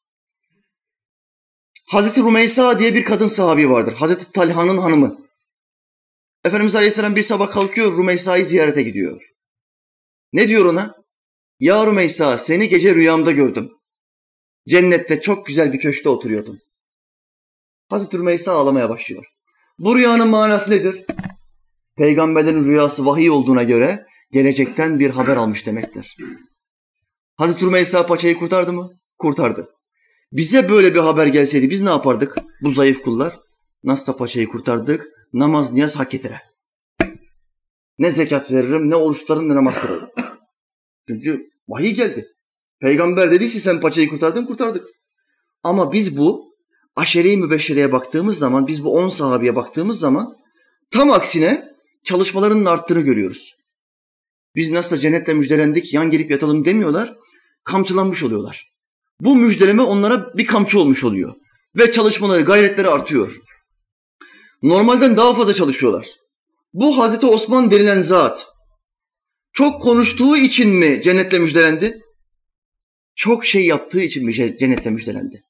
[1.87, 3.94] Hazreti Rumeysa diye bir kadın sahabi vardır.
[3.94, 5.28] Hazreti Talha'nın hanımı.
[6.44, 9.24] Efendimiz Aleyhisselam bir sabah kalkıyor Rumeysa'yı ziyarete gidiyor.
[10.33, 10.94] Ne diyor ona?
[11.61, 13.72] Ya Rumeysa seni gece rüyamda gördüm.
[14.68, 16.59] Cennette çok güzel bir köşkte oturuyordum.
[17.88, 19.26] Hazreti Rümeysa ağlamaya başlıyor.
[19.78, 21.04] Bu rüyanın manası nedir?
[21.96, 26.16] Peygamberlerin rüyası vahiy olduğuna göre gelecekten bir haber almış demektir.
[27.38, 28.90] Hazreti Rümeysa paçayı kurtardı mı?
[29.18, 29.70] Kurtardı.
[30.33, 32.37] Bize böyle bir haber gelseydi biz ne yapardık?
[32.62, 33.38] Bu zayıf kullar.
[33.85, 35.07] Nasıl paçayı kurtardık?
[35.33, 36.40] Namaz niyaz hak getire.
[37.98, 40.09] Ne zekat veririm, ne oruç tutarım, ne namaz kılarım.
[41.09, 42.29] Çünkü vahiy geldi.
[42.81, 44.88] Peygamber dediyse sen paçayı kurtardın, kurtardık.
[45.62, 46.55] Ama biz bu
[46.96, 50.37] aşere-i mübeşşereye baktığımız zaman, biz bu on sahabeye baktığımız zaman
[50.90, 51.68] tam aksine
[52.05, 53.55] çalışmalarının arttığını görüyoruz.
[54.55, 57.18] Biz nasıl cennetle müjdelendik, yan gelip yatalım demiyorlar,
[57.64, 58.73] kamçılanmış oluyorlar.
[59.21, 61.35] Bu müjdeleme onlara bir kamçı olmuş oluyor.
[61.77, 63.37] Ve çalışmaları, gayretleri artıyor.
[64.62, 66.07] Normalden daha fazla çalışıyorlar.
[66.73, 68.47] Bu Hazreti Osman denilen zat
[69.53, 72.01] çok konuştuğu için mi cennetle müjdelendi?
[73.14, 75.42] Çok şey yaptığı için mi cennetle müjdelendi?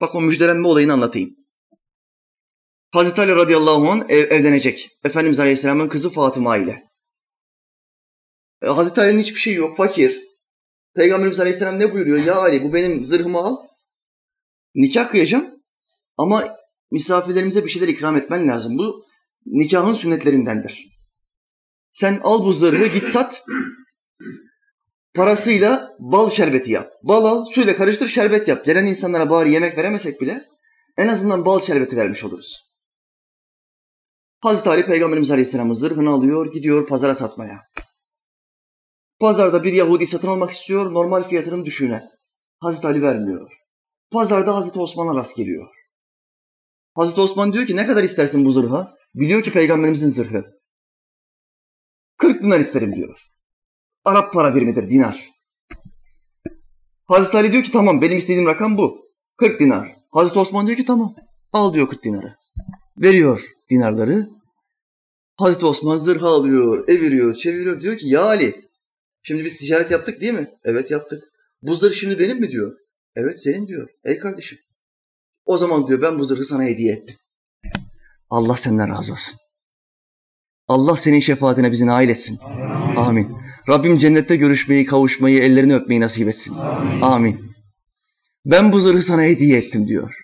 [0.00, 1.36] Bak o müjdelenme olayını anlatayım.
[2.90, 4.90] Hazreti Ali radıyallahu anh ev, evlenecek.
[5.04, 6.82] Efendimiz Aleyhisselam'ın kızı Fatıma ile.
[8.62, 10.22] E, Hazreti Ali'nin hiçbir şeyi yok, fakir.
[10.94, 12.18] Peygamberimiz Aleyhisselam ne buyuruyor?
[12.18, 13.56] Ya Ali bu benim zırhımı al.
[14.74, 15.62] Nikah kıyacağım
[16.16, 16.56] ama
[16.90, 18.78] misafirlerimize bir şeyler ikram etmen lazım.
[18.78, 19.04] Bu
[19.46, 20.88] nikahın sünnetlerindendir.
[21.90, 23.44] Sen al bu zırhı git sat.
[25.14, 26.90] Parasıyla bal şerbeti yap.
[27.02, 28.64] Bal al, suyla karıştır, şerbet yap.
[28.64, 30.44] Gelen insanlara bari yemek veremesek bile
[30.98, 32.72] en azından bal şerbeti vermiş oluruz.
[34.40, 37.60] Hazreti Ali Peygamberimiz Aleyhisselam'ın zırhını alıyor, gidiyor pazara satmaya.
[39.22, 42.02] Pazarda bir Yahudi satın almak istiyor, normal fiyatının düşüğüne.
[42.58, 43.50] Hazreti Ali vermiyor.
[44.10, 45.68] Pazarda Hazreti Osman'a rast geliyor.
[46.94, 48.94] Hazreti Osman diyor ki ne kadar istersin bu zırha?
[49.14, 50.44] Biliyor ki peygamberimizin zırhı.
[52.18, 53.18] 40 dinar isterim diyor.
[54.04, 55.30] Arap para birimidir dinar.
[57.04, 58.98] Hazreti Ali diyor ki tamam benim istediğim rakam bu.
[59.36, 59.96] 40 dinar.
[60.12, 61.14] Hazreti Osman diyor ki tamam
[61.52, 62.34] al diyor 40 dinarı.
[62.96, 64.28] Veriyor dinarları.
[65.36, 67.80] Hazreti Osman zırha alıyor, eviriyor, çeviriyor.
[67.80, 68.71] Diyor ki ya Ali
[69.22, 70.50] şimdi biz ticaret yaptık değil mi?
[70.64, 71.24] Evet yaptık.
[71.62, 72.72] Bu zırh şimdi benim mi diyor.
[73.16, 73.88] Evet senin diyor.
[74.04, 74.58] Ey kardeşim.
[75.44, 77.16] O zaman diyor ben bu zırhı sana hediye ettim.
[78.30, 79.38] Allah senden razı olsun.
[80.68, 82.38] Allah senin şefaatine bizi nail etsin.
[82.42, 82.96] Amin.
[82.96, 83.36] Amin.
[83.68, 86.54] Rabbim cennette görüşmeyi, kavuşmayı, ellerini öpmeyi nasip etsin.
[86.54, 87.00] Amin.
[87.00, 87.52] Amin.
[88.44, 90.14] Ben bu zırhı sana hediye ettim diyor.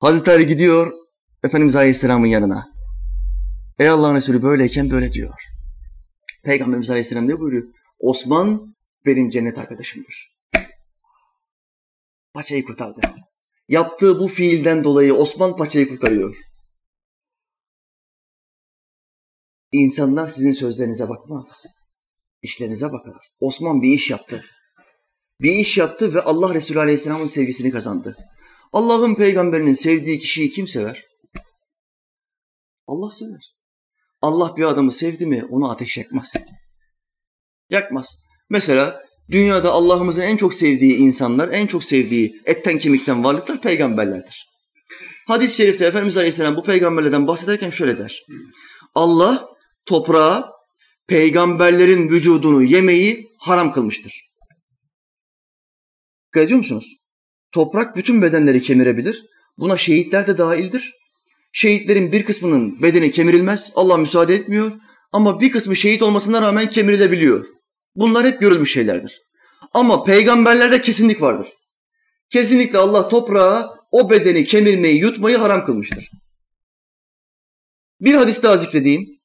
[0.00, 0.92] Hazreti Ali gidiyor
[1.44, 2.66] Efendimiz Aleyhisselam'ın yanına.
[3.78, 5.53] Ey Allah'ın Resulü böyleyken böyle diyor.
[6.44, 7.64] Peygamberimiz Aleyhisselam ne buyuruyor?
[7.98, 8.74] Osman
[9.06, 10.34] benim cennet arkadaşımdır.
[12.34, 13.00] Paçayı kurtardı.
[13.68, 16.36] Yaptığı bu fiilden dolayı Osman paçayı kurtarıyor.
[19.72, 21.62] İnsanlar sizin sözlerinize bakmaz.
[22.42, 23.28] İşlerinize bakar.
[23.40, 24.44] Osman bir iş yaptı.
[25.40, 28.16] Bir iş yaptı ve Allah Resulü Aleyhisselam'ın sevgisini kazandı.
[28.72, 31.04] Allah'ın peygamberinin sevdiği kişiyi kim sever?
[32.86, 33.53] Allah sever.
[34.24, 36.34] Allah bir adamı sevdi mi onu ateş yakmaz.
[37.70, 38.16] Yakmaz.
[38.50, 44.46] Mesela dünyada Allah'ımızın en çok sevdiği insanlar, en çok sevdiği etten kemikten varlıklar peygamberlerdir.
[45.26, 48.22] Hadis-i şerifte Efendimiz Aleyhisselam bu peygamberlerden bahsederken şöyle der.
[48.94, 49.48] Allah
[49.86, 50.52] toprağa
[51.06, 54.12] peygamberlerin vücudunu yemeyi haram kılmıştır.
[56.26, 56.96] Dikkat ediyor musunuz?
[57.52, 59.22] Toprak bütün bedenleri kemirebilir.
[59.58, 60.92] Buna şehitler de dahildir.
[61.56, 63.72] Şehitlerin bir kısmının bedeni kemirilmez.
[63.76, 64.72] Allah müsaade etmiyor.
[65.12, 67.46] Ama bir kısmı şehit olmasına rağmen kemirilebiliyor.
[67.94, 69.20] Bunlar hep görülmüş şeylerdir.
[69.74, 71.48] Ama peygamberlerde kesinlik vardır.
[72.30, 76.10] Kesinlikle Allah toprağa o bedeni kemirmeyi, yutmayı haram kılmıştır.
[78.00, 79.20] Bir hadis daha zikredeyim.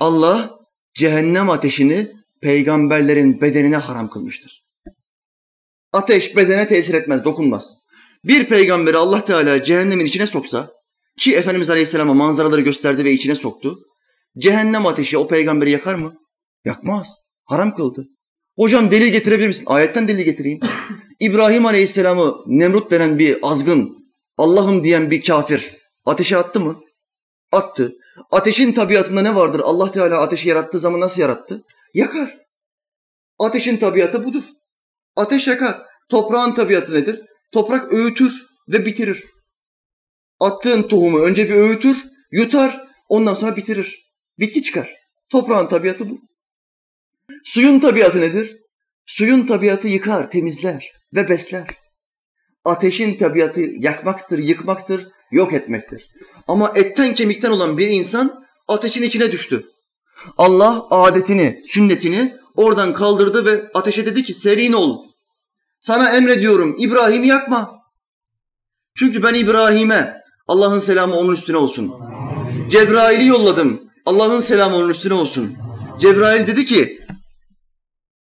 [0.00, 0.58] Allah
[0.94, 4.64] cehennem ateşini peygamberlerin bedenine haram kılmıştır.
[5.92, 7.81] Ateş bedene tesir etmez, dokunmaz.
[8.24, 10.70] Bir peygamberi Allah Teala cehennemin içine soksa,
[11.18, 13.78] ki Efendimiz Aleyhisselam'a manzaraları gösterdi ve içine soktu,
[14.38, 16.14] cehennem ateşi o peygamberi yakar mı?
[16.64, 17.14] Yakmaz.
[17.44, 18.06] Haram kıldı.
[18.56, 19.64] Hocam delil getirebilir misin?
[19.66, 20.60] Ayetten delil getireyim.
[21.20, 23.96] İbrahim Aleyhisselam'ı Nemrut denen bir azgın,
[24.36, 26.80] Allah'ım diyen bir kafir ateşe attı mı?
[27.52, 27.92] Attı.
[28.30, 29.60] Ateşin tabiatında ne vardır?
[29.64, 31.62] Allah Teala ateşi yarattığı zaman nasıl yarattı?
[31.94, 32.38] Yakar.
[33.38, 34.44] Ateşin tabiatı budur.
[35.16, 35.82] Ateş yakar.
[36.08, 37.20] Toprağın tabiatı nedir?
[37.52, 38.32] Toprak öğütür
[38.68, 39.24] ve bitirir.
[40.40, 41.96] Attığın tohumu önce bir öğütür,
[42.32, 44.12] yutar, ondan sonra bitirir.
[44.38, 44.94] Bitki çıkar.
[45.30, 46.20] Toprağın tabiatı bu.
[47.44, 48.56] Suyun tabiatı nedir?
[49.06, 51.66] Suyun tabiatı yıkar, temizler ve besler.
[52.64, 56.06] Ateşin tabiatı yakmaktır, yıkmaktır, yok etmektir.
[56.48, 59.66] Ama etten kemikten olan bir insan ateşin içine düştü.
[60.38, 65.11] Allah adetini, sünnetini oradan kaldırdı ve ateşe dedi ki serin ol.
[65.82, 67.82] Sana emrediyorum İbrahim'i yakma.
[68.96, 71.92] Çünkü ben İbrahim'e Allah'ın selamı onun üstüne olsun.
[72.70, 73.82] Cebrail'i yolladım.
[74.06, 75.56] Allah'ın selamı onun üstüne olsun.
[76.00, 77.00] Cebrail dedi ki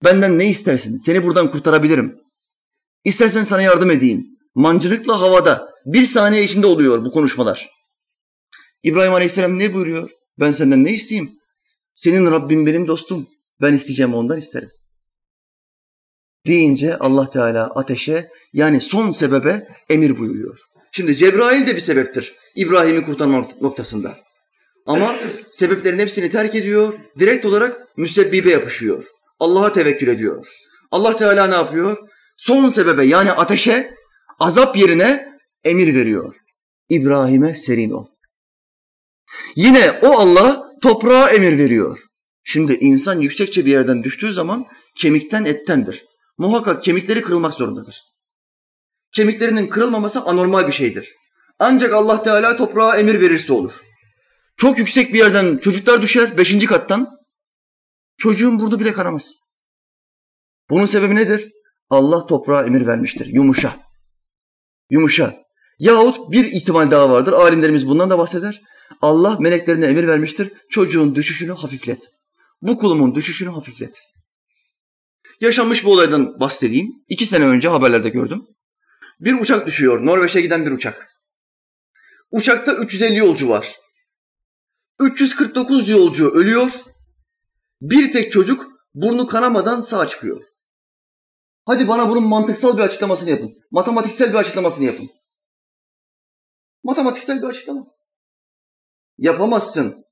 [0.03, 0.97] benden ne istersin?
[0.97, 2.15] Seni buradan kurtarabilirim.
[3.03, 4.27] İstersen sana yardım edeyim.
[4.55, 7.69] Mancınıkla havada bir saniye içinde oluyor bu konuşmalar.
[8.83, 10.09] İbrahim Aleyhisselam ne buyuruyor?
[10.39, 11.31] Ben senden ne isteyeyim?
[11.93, 13.27] Senin Rabbin benim dostum.
[13.61, 14.69] Ben isteyeceğim ondan isterim.
[16.47, 20.59] Deyince Allah Teala ateşe yani son sebebe emir buyuruyor.
[20.91, 24.17] Şimdi Cebrail de bir sebeptir İbrahim'i kurtarma noktasında.
[24.85, 25.15] Ama
[25.51, 26.93] sebeplerin hepsini terk ediyor.
[27.19, 29.05] Direkt olarak müsebbibe yapışıyor.
[29.39, 30.47] Allah'a tevekkül ediyor.
[30.91, 31.97] Allah Teala ne yapıyor?
[32.37, 33.93] Son sebebe yani ateşe
[34.39, 35.27] azap yerine
[35.63, 36.35] emir veriyor.
[36.89, 38.07] İbrahim'e serin ol.
[39.55, 41.99] Yine o Allah toprağa emir veriyor.
[42.43, 46.05] Şimdi insan yüksekçe bir yerden düştüğü zaman kemikten ettendir.
[46.37, 48.01] Muhakkak kemikleri kırılmak zorundadır.
[49.11, 51.13] kemiklerinin kırılmaması anormal bir şeydir.
[51.59, 53.73] Ancak Allah Teala toprağa emir verirse olur.
[54.57, 57.17] Çok yüksek bir yerden çocuklar düşer, beşinci kattan.
[58.17, 59.33] Çocuğun burnu bile kanamaz.
[60.69, 61.51] Bunun sebebi nedir?
[61.89, 63.25] Allah toprağa emir vermiştir.
[63.25, 63.79] Yumuşa.
[64.89, 65.35] Yumuşa.
[65.79, 67.33] Yahut bir ihtimal daha vardır.
[67.33, 68.61] Alimlerimiz bundan da bahseder.
[69.01, 70.53] Allah meleklerine emir vermiştir.
[70.69, 72.09] Çocuğun düşüşünü hafiflet.
[72.61, 74.01] Bu kulumun düşüşünü hafiflet.
[75.41, 76.91] Yaşanmış bir olaydan bahsedeyim.
[77.07, 78.47] İki sene önce haberlerde gördüm.
[79.19, 80.05] Bir uçak düşüyor.
[80.05, 81.07] Norveç'e giden bir uçak.
[82.31, 83.75] Uçakta 350 yolcu var.
[84.99, 86.71] 349 yolcu ölüyor.
[87.81, 90.43] Bir tek çocuk burnu kanamadan sağ çıkıyor.
[91.65, 93.53] Hadi bana bunun mantıksal bir açıklamasını yapın.
[93.71, 95.09] Matematiksel bir açıklamasını yapın.
[96.83, 97.85] Matematiksel bir açıklama.
[99.17, 100.03] Yapamazsın.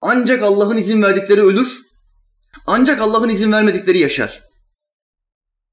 [0.00, 1.68] Ancak Allah'ın izin verdikleri ölür.
[2.66, 4.45] Ancak Allah'ın izin vermedikleri yaşar.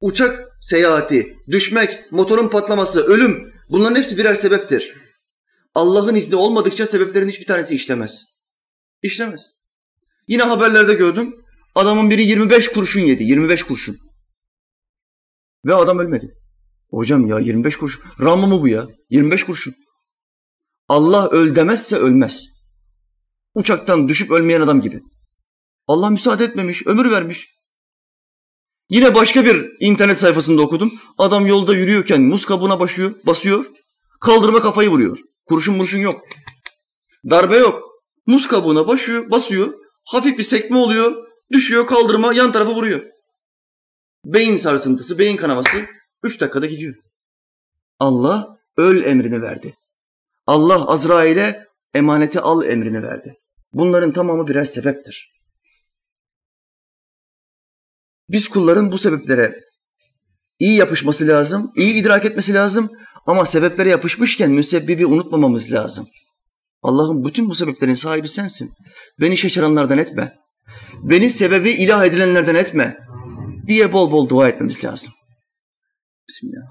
[0.04, 4.96] Uçak seyahati, düşmek, motorun patlaması, ölüm bunların hepsi birer sebeptir.
[5.76, 8.26] Allah'ın izni olmadıkça sebeplerin hiçbir tanesi işlemez.
[9.02, 9.50] İşlemez.
[10.28, 11.36] Yine haberlerde gördüm.
[11.76, 13.24] Adamın biri 25 kurşun yedi.
[13.24, 13.98] 25 kurşun.
[15.66, 16.38] Ve adam ölmedi.
[16.90, 18.04] Hocam ya 25 kurşun.
[18.22, 18.88] Ramı mı bu ya?
[19.10, 19.76] 25 kurşun.
[20.88, 22.46] Allah öl demezse ölmez.
[23.56, 25.02] Uçaktan düşüp ölmeyen adam gibi.
[25.88, 27.53] Allah müsaade etmemiş, ömür vermiş.
[28.94, 31.00] Yine başka bir internet sayfasında okudum.
[31.18, 33.66] Adam yolda yürüyorken muz kabuğuna basıyor, basıyor.
[34.22, 35.20] Kaldırma kafayı vuruyor.
[35.46, 36.22] Kurşun murşun yok.
[37.30, 37.82] Darbe yok.
[38.28, 39.74] Muz kabuğuna basıyor, basıyor.
[40.06, 41.28] Hafif bir sekme oluyor.
[41.52, 43.02] Düşüyor kaldırma yan tarafı vuruyor.
[44.26, 45.86] Beyin sarsıntısı, beyin kanaması
[46.24, 46.96] üç dakikada gidiyor.
[48.00, 49.76] Allah öl emrini verdi.
[50.48, 53.34] Allah Azrail'e emaneti al emrini verdi.
[53.74, 55.33] Bunların tamamı birer sebeptir.
[58.30, 59.60] Biz kulların bu sebeplere
[60.60, 62.90] iyi yapışması lazım, iyi idrak etmesi lazım
[63.28, 66.08] ama sebeplere yapışmışken müsebbibi unutmamamız lazım.
[66.82, 68.74] Allah'ım bütün bu sebeplerin sahibi sensin.
[69.20, 70.34] Beni şaşıranlardan etme.
[71.04, 72.98] Beni sebebi ilah edilenlerden etme
[73.68, 75.14] diye bol bol dua etmemiz lazım.
[76.30, 76.68] Bismillah.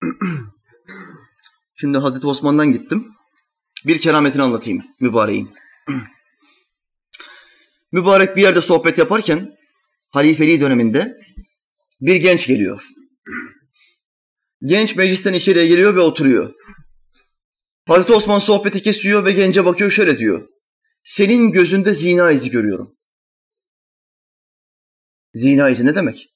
[1.84, 3.14] Şimdi Hazreti Osman'dan gittim.
[3.86, 5.50] Bir kerametini anlatayım mübareğin.
[7.92, 9.56] Mübarek bir yerde sohbet yaparken
[10.10, 11.16] halifeliği döneminde
[12.00, 12.82] bir genç geliyor.
[14.64, 16.54] Genç meclisten içeriye geliyor ve oturuyor.
[17.88, 20.48] Hazreti Osman sohbeti kesiyor ve gence bakıyor şöyle diyor.
[21.02, 22.96] Senin gözünde zina izi görüyorum.
[25.34, 26.28] Zina izi ne demek?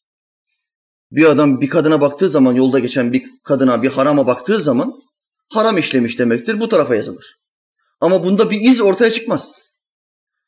[1.11, 5.08] Bir adam bir kadına baktığı zaman yolda geçen bir kadına bir harama baktığı zaman
[5.49, 6.61] haram işlemiş demektir.
[6.61, 7.39] Bu tarafa yazılır.
[8.01, 9.53] Ama bunda bir iz ortaya çıkmaz.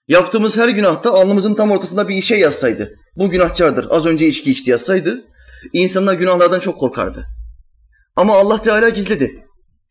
[0.08, 2.96] Yaptığımız her günahta alnımızın tam ortasında bir şey yazsaydı.
[3.16, 3.86] Bu günahkardır.
[3.90, 5.24] Az önce içki içti yazsaydı
[5.72, 7.26] insanlar günahlardan çok korkardı.
[8.16, 9.44] Ama Allah Teala gizledi.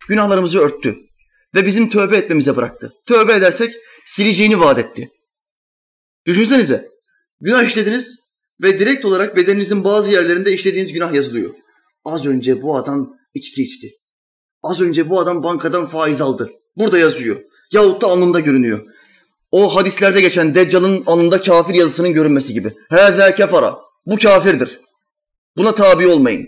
[0.07, 0.95] Günahlarımızı örttü
[1.55, 2.93] ve bizim tövbe etmemize bıraktı.
[3.07, 3.73] Tövbe edersek
[4.05, 5.09] sileceğini vaat etti.
[6.25, 6.89] Düşünsenize.
[7.41, 8.19] Günah işlediniz
[8.63, 11.53] ve direkt olarak bedeninizin bazı yerlerinde işlediğiniz günah yazılıyor.
[12.05, 13.87] Az önce bu adam içki içti.
[14.63, 16.51] Az önce bu adam bankadan faiz aldı.
[16.77, 17.41] Burada yazıyor.
[17.71, 18.85] Yahut da alnında görünüyor.
[19.51, 22.73] O hadislerde geçen Deccal'ın alnında kafir yazısının görünmesi gibi.
[22.89, 23.77] Hâzâ kefara.
[24.05, 24.79] Bu kafirdir.
[25.57, 26.47] Buna tabi olmayın.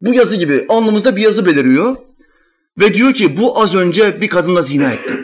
[0.00, 1.96] Bu yazı gibi alnımızda bir yazı beliriyor.
[2.80, 5.18] Ve diyor ki bu az önce bir kadınla zina etti.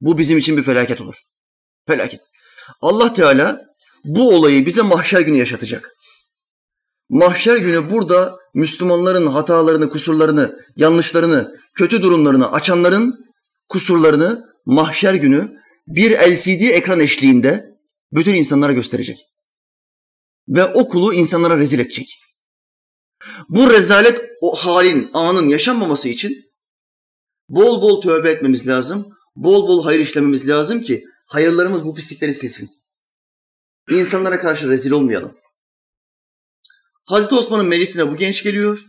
[0.00, 1.14] Bu bizim için bir felaket olur.
[1.88, 2.20] Felaket.
[2.80, 3.62] Allah Teala
[4.04, 5.90] bu olayı bize mahşer günü yaşatacak.
[7.10, 13.24] Mahşer günü burada Müslümanların hatalarını, kusurlarını, yanlışlarını, kötü durumlarını açanların
[13.68, 17.78] kusurlarını mahşer günü bir LCD ekran eşliğinde
[18.12, 19.18] bütün insanlara gösterecek.
[20.48, 22.20] Ve o kulu insanlara rezil edecek.
[23.48, 26.44] Bu rezalet o halin, anın yaşanmaması için
[27.48, 29.08] bol bol tövbe etmemiz lazım.
[29.36, 32.70] Bol bol hayır işlememiz lazım ki hayırlarımız bu pislikleri silsin.
[33.90, 35.40] İnsanlara karşı rezil olmayalım.
[37.10, 38.86] Hazreti Osman'ın meclisine bu genç geliyor.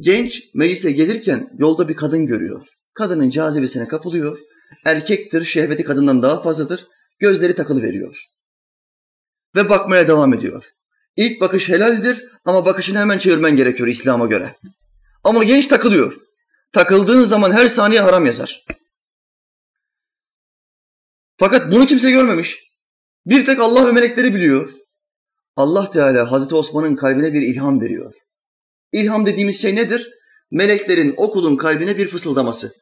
[0.00, 2.66] Genç meclise gelirken yolda bir kadın görüyor.
[2.94, 4.38] Kadının cazibesine kapılıyor.
[4.84, 6.86] Erkektir, şehveti kadından daha fazladır.
[7.18, 8.24] Gözleri takılı veriyor.
[9.56, 10.64] Ve bakmaya devam ediyor.
[11.16, 14.56] İlk bakış helaldir ama bakışını hemen çevirmen gerekiyor İslam'a göre.
[15.24, 16.16] Ama genç takılıyor.
[16.72, 18.66] Takıldığın zaman her saniye haram yazar.
[21.36, 22.58] Fakat bunu kimse görmemiş.
[23.26, 24.85] Bir tek Allah ve melekleri biliyor.
[25.56, 28.14] Allah Teala Hazreti Osman'ın kalbine bir ilham veriyor.
[28.92, 30.10] İlham dediğimiz şey nedir?
[30.50, 32.74] Meleklerin okulun kalbine bir fısıldaması.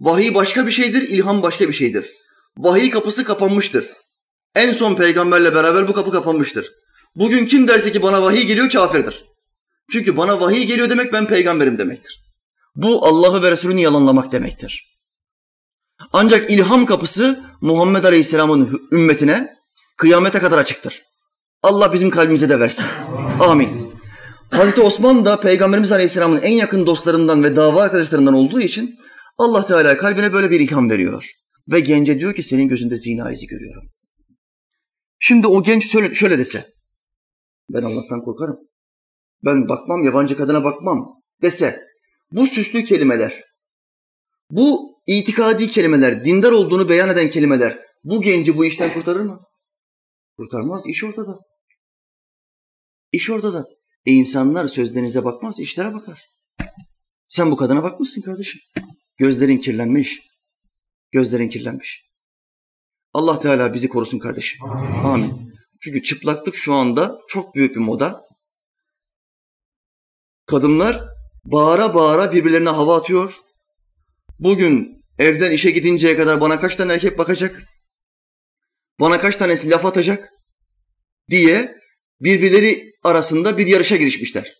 [0.00, 2.12] Vahiy başka bir şeydir, ilham başka bir şeydir.
[2.58, 3.90] Vahiy kapısı kapanmıştır.
[4.54, 6.72] En son peygamberle beraber bu kapı kapanmıştır.
[7.16, 9.24] Bugün kim derse ki bana vahiy geliyor kafirdir.
[9.90, 12.22] Çünkü bana vahiy geliyor demek ben peygamberim demektir.
[12.74, 14.98] Bu Allah'ı ve Resulünü yalanlamak demektir.
[16.12, 19.56] Ancak ilham kapısı Muhammed Aleyhisselam'ın ümmetine
[19.96, 21.07] kıyamete kadar açıktır.
[21.62, 22.86] Allah bizim kalbimize de versin.
[23.40, 23.92] Amin.
[24.50, 28.98] Hazreti Osman da Peygamberimiz Aleyhisselam'ın en yakın dostlarından ve dava arkadaşlarından olduğu için
[29.38, 31.30] Allah Teala kalbine böyle bir ilham veriyor.
[31.72, 33.82] Ve gence diyor ki senin gözünde zina izi görüyorum.
[35.18, 36.66] Şimdi o genç şöyle, dese,
[37.70, 38.58] ben Allah'tan korkarım.
[39.44, 40.98] Ben bakmam, yabancı kadına bakmam
[41.42, 41.80] dese,
[42.32, 43.44] bu süslü kelimeler,
[44.50, 49.40] bu itikadi kelimeler, dindar olduğunu beyan eden kelimeler bu genci bu işten kurtarır mı?
[50.38, 51.38] Kurtarmaz, iş ortada.
[53.12, 53.66] İş ortada.
[54.06, 56.22] E insanlar sözlerinize bakmaz, işlere bakar.
[57.28, 58.60] Sen bu kadına bakmışsın kardeşim.
[59.16, 60.20] Gözlerin kirlenmiş.
[61.12, 62.02] Gözlerin kirlenmiş.
[63.12, 64.64] Allah Teala bizi korusun kardeşim.
[65.04, 65.52] Amin.
[65.80, 68.22] Çünkü çıplaklık şu anda çok büyük bir moda.
[70.46, 71.04] Kadınlar
[71.44, 73.40] bağıra bağıra birbirlerine hava atıyor.
[74.38, 77.62] Bugün evden işe gidinceye kadar bana kaç tane erkek bakacak?
[79.00, 80.28] Bana kaç tanesi laf atacak?
[81.30, 81.74] Diye
[82.20, 84.52] birbirleri arasında bir yarışa girişmişler.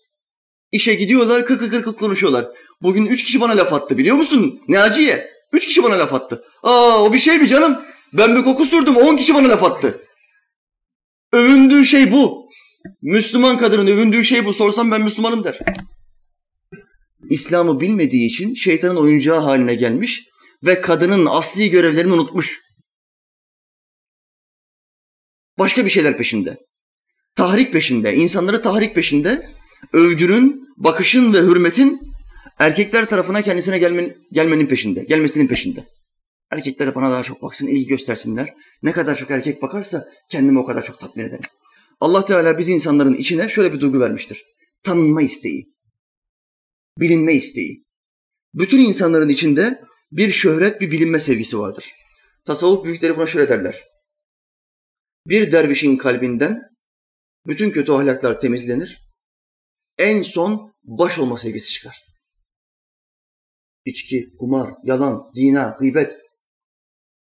[0.71, 2.47] İşe gidiyorlar kıkı kıkı konuşuyorlar.
[2.81, 4.61] Bugün üç kişi bana laf attı biliyor musun?
[4.67, 5.29] Ne acıye?
[5.53, 6.43] Üç kişi bana laf attı.
[6.63, 7.81] Aa o bir şey mi canım?
[8.13, 10.01] Ben bir koku sürdüm on kişi bana laf attı.
[11.33, 12.49] Övündüğü şey bu.
[13.01, 14.53] Müslüman kadının övündüğü şey bu.
[14.53, 15.59] Sorsam ben Müslümanım der.
[17.29, 20.23] İslam'ı bilmediği için şeytanın oyuncağı haline gelmiş
[20.63, 22.61] ve kadının asli görevlerini unutmuş.
[25.59, 26.57] Başka bir şeyler peşinde.
[27.35, 29.49] Tahrik peşinde, insanları tahrik peşinde,
[29.93, 31.99] övgünün, bakışın ve hürmetin
[32.59, 35.85] erkekler tarafına kendisine gelmenin, gelmenin peşinde, gelmesinin peşinde.
[36.51, 38.53] Erkekler bana daha çok baksın, ilgi göstersinler.
[38.83, 41.45] Ne kadar çok erkek bakarsa kendimi o kadar çok tatmin ederim.
[41.99, 44.43] Allah Teala biz insanların içine şöyle bir duygu vermiştir.
[44.83, 45.65] Tanınma isteği,
[46.97, 47.83] bilinme isteği.
[48.53, 49.81] Bütün insanların içinde
[50.11, 51.91] bir şöhret, bir bilinme sevgisi vardır.
[52.45, 53.88] Tasavvuf büyükleri buna şöyle derler.
[55.25, 56.61] Bir dervişin kalbinden
[57.47, 58.99] bütün kötü ahlaklar temizlenir.
[59.97, 62.05] En son baş olma sevgisi çıkar.
[63.85, 66.17] İçki, kumar, yalan, zina, gıybet,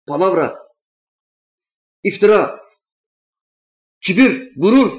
[0.07, 0.59] palavra,
[2.03, 2.61] iftira,
[4.01, 4.93] kibir, gurur,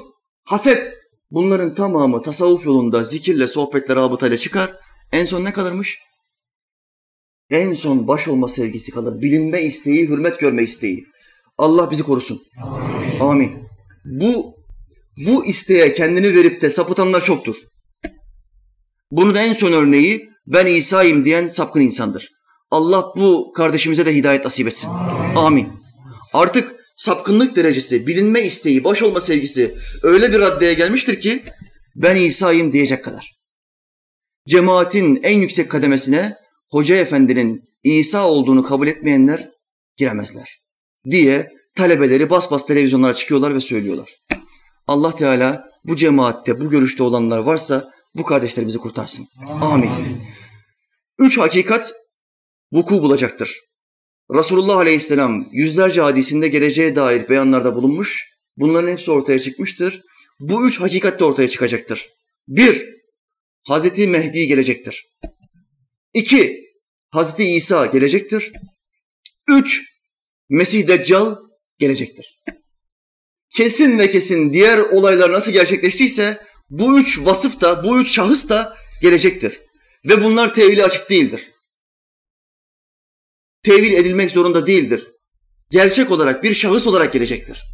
[0.44, 0.94] haset
[1.30, 4.76] bunların tamamı tasavvuf yolunda zikirle, sohbetle, rabıtayla çıkar.
[5.12, 5.98] En son ne kalırmış?
[7.50, 9.22] En son baş olma sevgisi kalır.
[9.22, 11.06] Bilinme isteği, hürmet görme isteği.
[11.58, 12.42] Allah bizi korusun.
[12.62, 13.20] Amin.
[13.20, 13.68] Amin.
[14.04, 14.54] Bu
[15.26, 17.56] bu isteğe kendini verip de sapıtanlar çoktur.
[19.10, 22.28] Bunu da en son örneği ben İsa'yım diyen sapkın insandır.
[22.70, 24.88] Allah bu kardeşimize de hidayet nasip etsin.
[24.88, 25.36] Amin.
[25.36, 25.68] Amin.
[26.32, 31.42] Artık sapkınlık derecesi, bilinme isteği, baş olma sevgisi öyle bir raddeye gelmiştir ki
[31.96, 33.32] ben İsa'yım diyecek kadar.
[34.48, 36.36] Cemaatin en yüksek kademesine
[36.70, 39.48] Hoca Efendi'nin İsa olduğunu kabul etmeyenler
[39.96, 40.67] giremezler
[41.10, 44.10] diye talebeleri bas bas televizyonlara çıkıyorlar ve söylüyorlar.
[44.86, 49.26] Allah Teala bu cemaatte, bu görüşte olanlar varsa bu kardeşlerimizi kurtarsın.
[49.46, 50.22] Amin.
[51.18, 51.92] Üç hakikat
[52.72, 53.60] vuku bulacaktır.
[54.34, 58.28] Resulullah Aleyhisselam yüzlerce hadisinde geleceğe dair beyanlarda bulunmuş.
[58.56, 60.02] Bunların hepsi ortaya çıkmıştır.
[60.40, 62.08] Bu üç hakikat de ortaya çıkacaktır.
[62.48, 62.84] Bir,
[63.66, 65.06] Hazreti Mehdi gelecektir.
[66.14, 66.60] İki,
[67.10, 68.52] Hazreti İsa gelecektir.
[69.48, 69.82] Üç,
[70.48, 71.36] Mesih Deccal
[71.78, 72.42] gelecektir.
[73.56, 78.76] Kesin ve kesin diğer olaylar nasıl gerçekleştiyse bu üç vasıf da, bu üç şahıs da
[79.02, 79.60] gelecektir.
[80.04, 81.50] Ve bunlar tevhili açık değildir
[83.68, 85.08] tevil edilmek zorunda değildir.
[85.70, 87.64] Gerçek olarak bir şahıs olarak gelecektir.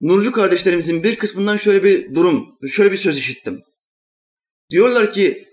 [0.00, 3.60] Nurcu kardeşlerimizin bir kısmından şöyle bir durum, şöyle bir söz işittim.
[4.70, 5.48] Diyorlar ki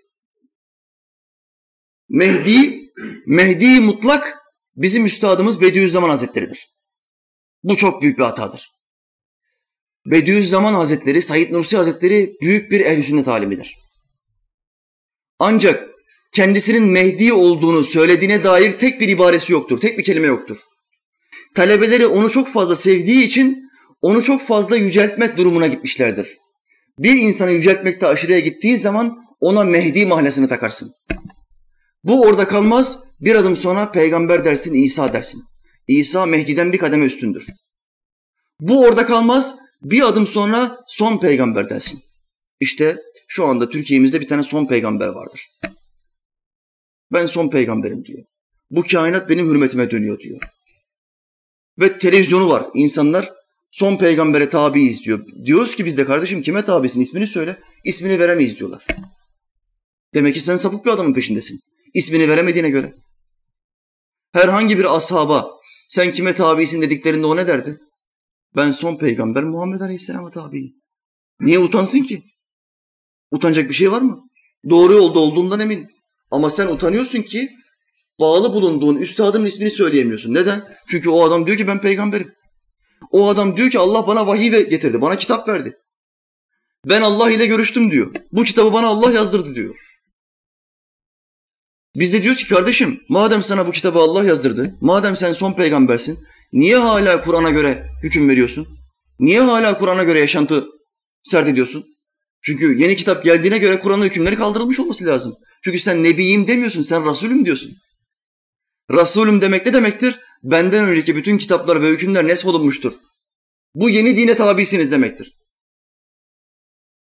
[2.09, 2.91] Mehdi,
[3.25, 4.37] Mehdi mutlak
[4.77, 6.67] bizim üstadımız Bediüzzaman Hazretleri'dir.
[7.63, 8.69] Bu çok büyük bir hatadır.
[10.05, 13.75] Bediüzzaman Hazretleri, Said Nursi Hazretleri büyük bir ehl-i sünnet alimidir.
[15.39, 15.89] Ancak
[16.31, 20.57] kendisinin Mehdi olduğunu söylediğine dair tek bir ibaresi yoktur, tek bir kelime yoktur.
[21.55, 23.69] Talebeleri onu çok fazla sevdiği için
[24.01, 26.37] onu çok fazla yüceltmek durumuna gitmişlerdir.
[26.99, 30.91] Bir insanı yüceltmekte aşırıya gittiğin zaman ona Mehdi mahlasını takarsın.
[32.03, 35.43] Bu orada kalmaz, bir adım sonra peygamber dersin, İsa dersin.
[35.87, 37.47] İsa Mehdi'den bir kademe üstündür.
[38.59, 41.99] Bu orada kalmaz, bir adım sonra son peygamber dersin.
[42.59, 45.47] İşte şu anda Türkiye'mizde bir tane son peygamber vardır.
[47.13, 48.23] Ben son peygamberim diyor.
[48.71, 50.41] Bu kainat benim hürmetime dönüyor diyor.
[51.79, 52.65] Ve televizyonu var.
[52.73, 53.31] İnsanlar
[53.71, 55.25] son peygambere tabiiz diyor.
[55.45, 57.59] Diyoruz ki biz de kardeşim kime tabisin ismini söyle.
[57.83, 58.87] İsmini veremeyiz diyorlar.
[60.13, 61.59] Demek ki sen sapık bir adamın peşindesin.
[61.93, 62.93] İsmini veremediğine göre.
[64.33, 65.51] Herhangi bir ashaba
[65.87, 67.79] sen kime tabisin dediklerinde o ne derdi?
[68.55, 70.73] Ben son peygamber Muhammed Aleyhisselam'a tabiyim.
[71.39, 72.23] Niye utansın ki?
[73.31, 74.23] Utanacak bir şey var mı?
[74.69, 75.87] Doğru yolda olduğundan emin.
[76.31, 77.49] Ama sen utanıyorsun ki
[78.19, 80.33] bağlı bulunduğun üstadın ismini söyleyemiyorsun.
[80.33, 80.67] Neden?
[80.87, 82.33] Çünkü o adam diyor ki ben peygamberim.
[83.11, 85.77] O adam diyor ki Allah bana vahiy getirdi, bana kitap verdi.
[86.85, 88.11] Ben Allah ile görüştüm diyor.
[88.31, 89.75] Bu kitabı bana Allah yazdırdı diyor.
[91.97, 96.19] Biz de diyoruz ki kardeşim madem sana bu kitabı Allah yazdırdı, madem sen son peygambersin,
[96.53, 98.67] niye hala Kur'an'a göre hüküm veriyorsun?
[99.19, 100.65] Niye hala Kur'an'a göre yaşantı
[101.23, 101.85] serdediyorsun?
[102.41, 105.35] Çünkü yeni kitap geldiğine göre Kur'an'ın hükümleri kaldırılmış olması lazım.
[105.63, 107.71] Çünkü sen nebiyim demiyorsun, sen Resulüm diyorsun.
[108.91, 110.19] Resulüm demek ne demektir?
[110.43, 112.93] Benden önceki bütün kitaplar ve hükümler nesfolunmuştur.
[113.75, 115.37] Bu yeni dine tabisiniz demektir.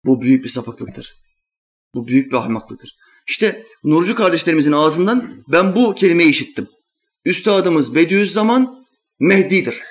[0.04, 1.14] Bu büyük bir sapıklıktır.
[1.94, 2.96] Bu büyük bir ahmaklıktır.
[3.28, 6.68] İşte Nurcu kardeşlerimizin ağzından ben bu kelimeyi işittim.
[7.24, 8.86] Üstadımız Bediüzzaman
[9.20, 9.82] Mehdi'dir.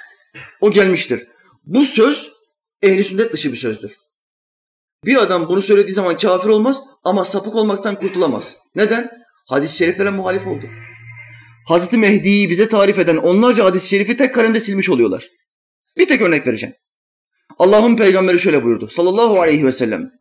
[0.61, 1.27] O gelmiştir.
[1.65, 2.31] Bu söz
[2.81, 3.97] ehli sünnet dışı bir sözdür.
[5.05, 8.57] Bir adam bunu söylediği zaman kafir olmaz ama sapık olmaktan kurtulamaz.
[8.75, 9.11] Neden?
[9.47, 10.65] Hadis-i şeriflere muhalif oldu.
[11.67, 15.27] Hazreti Mehdi'yi bize tarif eden onlarca hadis-i şerifi tek kalemde silmiş oluyorlar.
[15.97, 16.75] Bir tek örnek vereceğim.
[17.59, 20.11] Allah'ın peygamberi şöyle buyurdu sallallahu aleyhi ve sellem.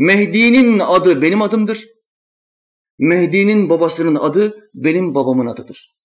[0.00, 1.88] Mehdi'nin adı benim adımdır.
[2.98, 5.96] Mehdi'nin babasının adı benim babamın adıdır.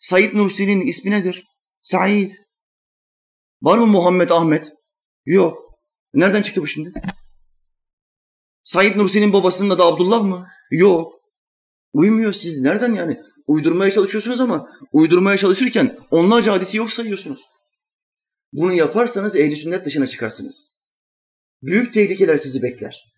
[0.00, 1.46] Said Nursi'nin ismi nedir?
[1.80, 2.30] Said.
[3.62, 4.72] Var mı Muhammed Ahmet?
[5.24, 5.58] Yok.
[6.14, 6.92] Nereden çıktı bu şimdi?
[8.62, 10.46] Said Nursi'nin babasının adı Abdullah mı?
[10.70, 11.12] Yok.
[11.92, 12.32] Uymuyor.
[12.32, 13.20] Siz nereden yani?
[13.46, 17.40] Uydurmaya çalışıyorsunuz ama uydurmaya çalışırken onlarca hadisi yok sayıyorsunuz.
[18.52, 20.71] Bunu yaparsanız ehli sünnet dışına çıkarsınız.
[21.62, 23.12] Büyük tehlikeler sizi bekler.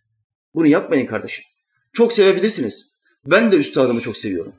[0.55, 1.45] Bunu yapmayın kardeşim.
[1.93, 2.95] Çok sevebilirsiniz.
[3.27, 4.53] Ben de üstadımı çok seviyorum.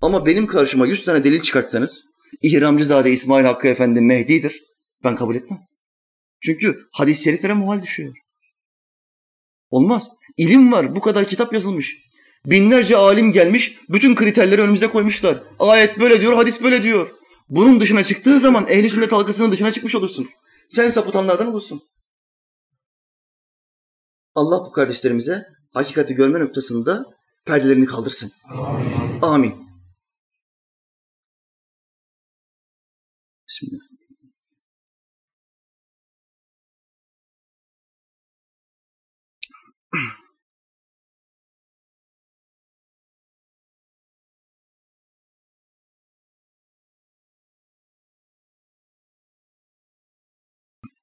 [0.00, 2.04] Ama benim karşıma yüz tane delil çıkartsanız,
[2.42, 4.62] İhramcızade İsmail Hakkı Efendi Mehdi'dir.
[5.04, 5.60] Ben kabul etmem.
[6.40, 8.14] Çünkü hadis-i şeriflere muhal düşüyor.
[9.70, 10.10] Olmaz.
[10.36, 10.96] İlim var.
[10.96, 11.96] Bu kadar kitap yazılmış.
[12.46, 13.76] Binlerce alim gelmiş.
[13.88, 15.42] Bütün kriterleri önümüze koymuşlar.
[15.58, 17.10] Ayet böyle diyor, hadis böyle diyor.
[17.48, 20.28] Bunun dışına çıktığın zaman ehli sünnet halkasının dışına çıkmış olursun.
[20.68, 21.82] Sen sapıtanlardan olursun.
[24.34, 27.04] Allah bu kardeşlerimize hakikati görme noktasında
[27.44, 28.32] perdelerini kaldırsın.
[28.50, 29.18] Amin.
[29.22, 29.54] Amin.
[33.48, 33.92] Bismillah.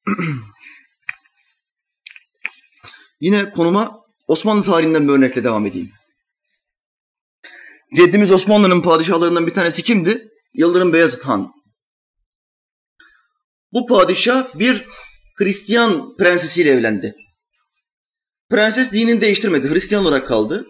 [3.20, 5.92] Yine konuma Osmanlı tarihinden bir örnekle devam edeyim.
[7.96, 10.28] Ceddimiz Osmanlı'nın padişahlarından bir tanesi kimdi?
[10.54, 11.52] Yıldırım Beyazıt Han.
[13.74, 14.86] Bu padişah bir
[15.38, 17.16] Hristiyan prensesiyle evlendi.
[18.50, 20.68] Prenses dinini değiştirmedi, Hristiyan olarak kaldı.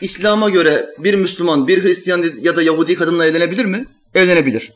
[0.00, 3.86] İslam'a göre bir Müslüman, bir Hristiyan ya da Yahudi kadınla evlenebilir mi?
[4.14, 4.72] Evlenebilir.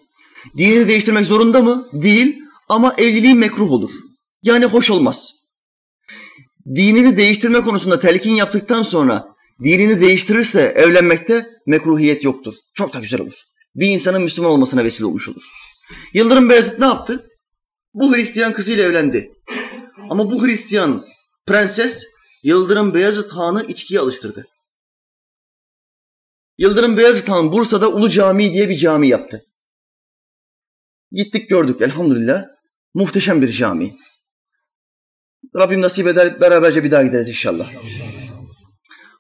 [0.56, 1.88] Dinini değiştirmek zorunda mı?
[1.92, 2.38] Değil
[2.68, 3.90] ama evliliği mekruh olur.
[4.42, 5.37] Yani hoş olmaz.
[6.74, 12.54] Dinini değiştirme konusunda telkin yaptıktan sonra dinini değiştirirse evlenmekte mekruhiyet yoktur.
[12.74, 13.34] Çok da güzel olur.
[13.74, 15.42] Bir insanın Müslüman olmasına vesile olmuş olur.
[16.14, 17.26] Yıldırım Beyazıt ne yaptı?
[17.94, 19.32] Bu Hristiyan kızıyla evlendi.
[20.10, 21.04] Ama bu Hristiyan
[21.46, 22.04] prenses
[22.42, 24.46] Yıldırım Beyazıt Han'ı içkiye alıştırdı.
[26.58, 29.44] Yıldırım Beyazıt Han Bursa'da Ulu Camii diye bir cami yaptı.
[31.12, 32.44] Gittik gördük elhamdülillah.
[32.94, 33.96] Muhteşem bir cami.
[35.56, 37.72] Rabbim nasip eder beraberce bir daha gideriz inşallah.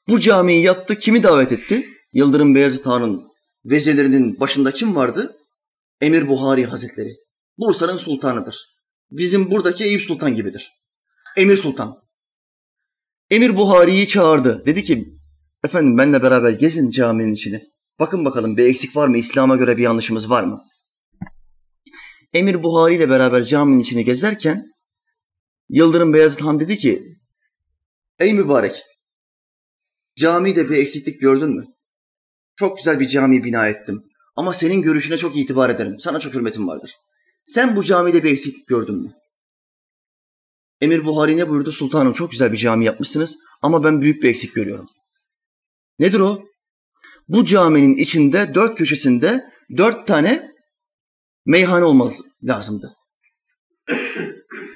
[0.08, 0.98] Bu camiyi yaptı.
[0.98, 1.88] Kimi davet etti?
[2.12, 3.22] Yıldırım Beyazıt Han'ın
[3.64, 5.36] vezirlerinin başında kim vardı?
[6.00, 7.16] Emir Buhari Hazretleri.
[7.58, 8.66] Bursa'nın sultanıdır.
[9.10, 10.72] Bizim buradaki Eyüp Sultan gibidir.
[11.36, 11.98] Emir Sultan.
[13.30, 14.62] Emir Buhari'yi çağırdı.
[14.66, 15.08] Dedi ki,
[15.64, 17.62] efendim benle beraber gezin caminin içine.
[18.00, 19.18] Bakın bakalım bir eksik var mı?
[19.18, 20.62] İslam'a göre bir yanlışımız var mı?
[22.32, 24.67] Emir Buhari ile beraber caminin içine gezerken
[25.68, 27.16] Yıldırım Beyazıt Han dedi ki,
[28.18, 28.84] ey mübarek,
[30.16, 31.66] camide bir eksiklik gördün mü?
[32.56, 34.02] Çok güzel bir cami bina ettim
[34.36, 36.94] ama senin görüşüne çok itibar ederim, sana çok hürmetim vardır.
[37.44, 39.12] Sen bu camide bir eksiklik gördün mü?
[40.80, 41.72] Emir Buhari ne buyurdu?
[41.72, 44.88] Sultanım çok güzel bir cami yapmışsınız ama ben büyük bir eksik görüyorum.
[45.98, 46.42] Nedir o?
[47.28, 49.44] Bu caminin içinde dört köşesinde
[49.76, 50.50] dört tane
[51.46, 52.94] meyhane olması lazımdı.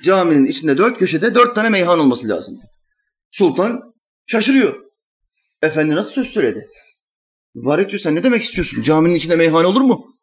[0.05, 2.63] Caminin içinde dört köşede dört tane meyhane olması lazımdı.
[3.31, 3.95] Sultan
[4.27, 4.83] şaşırıyor.
[5.63, 6.67] Efendi nasıl söz söyledi?
[7.55, 8.83] Mübarek diyor sen ne demek istiyorsun?
[8.83, 10.17] Caminin içinde meyhane olur mu?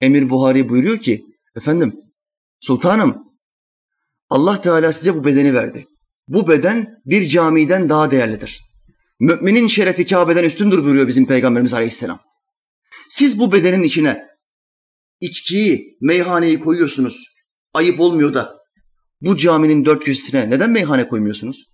[0.00, 1.24] Emir Buhari buyuruyor ki,
[1.56, 2.00] efendim
[2.60, 3.24] sultanım
[4.30, 5.86] Allah Teala size bu bedeni verdi.
[6.28, 8.60] Bu beden bir camiden daha değerlidir.
[9.20, 12.20] Müminin şerefi Kabe'den üstündür buyuruyor bizim Peygamberimiz Aleyhisselam.
[13.08, 14.26] Siz bu bedenin içine
[15.20, 17.33] içkiyi, meyhaneyi koyuyorsunuz.
[17.74, 18.58] Ayıp olmuyor da
[19.20, 21.64] bu caminin dört köşesine neden meyhane koymuyorsunuz?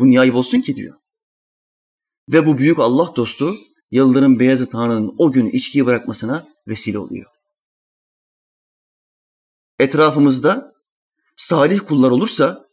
[0.00, 0.96] Bu niye ayıp olsun ki diyor.
[2.28, 3.56] Ve bu büyük Allah dostu
[3.90, 7.26] Yıldırım Beyazıt Han'ın o gün içkiyi bırakmasına vesile oluyor.
[9.78, 10.72] Etrafımızda
[11.36, 12.66] salih kullar olursa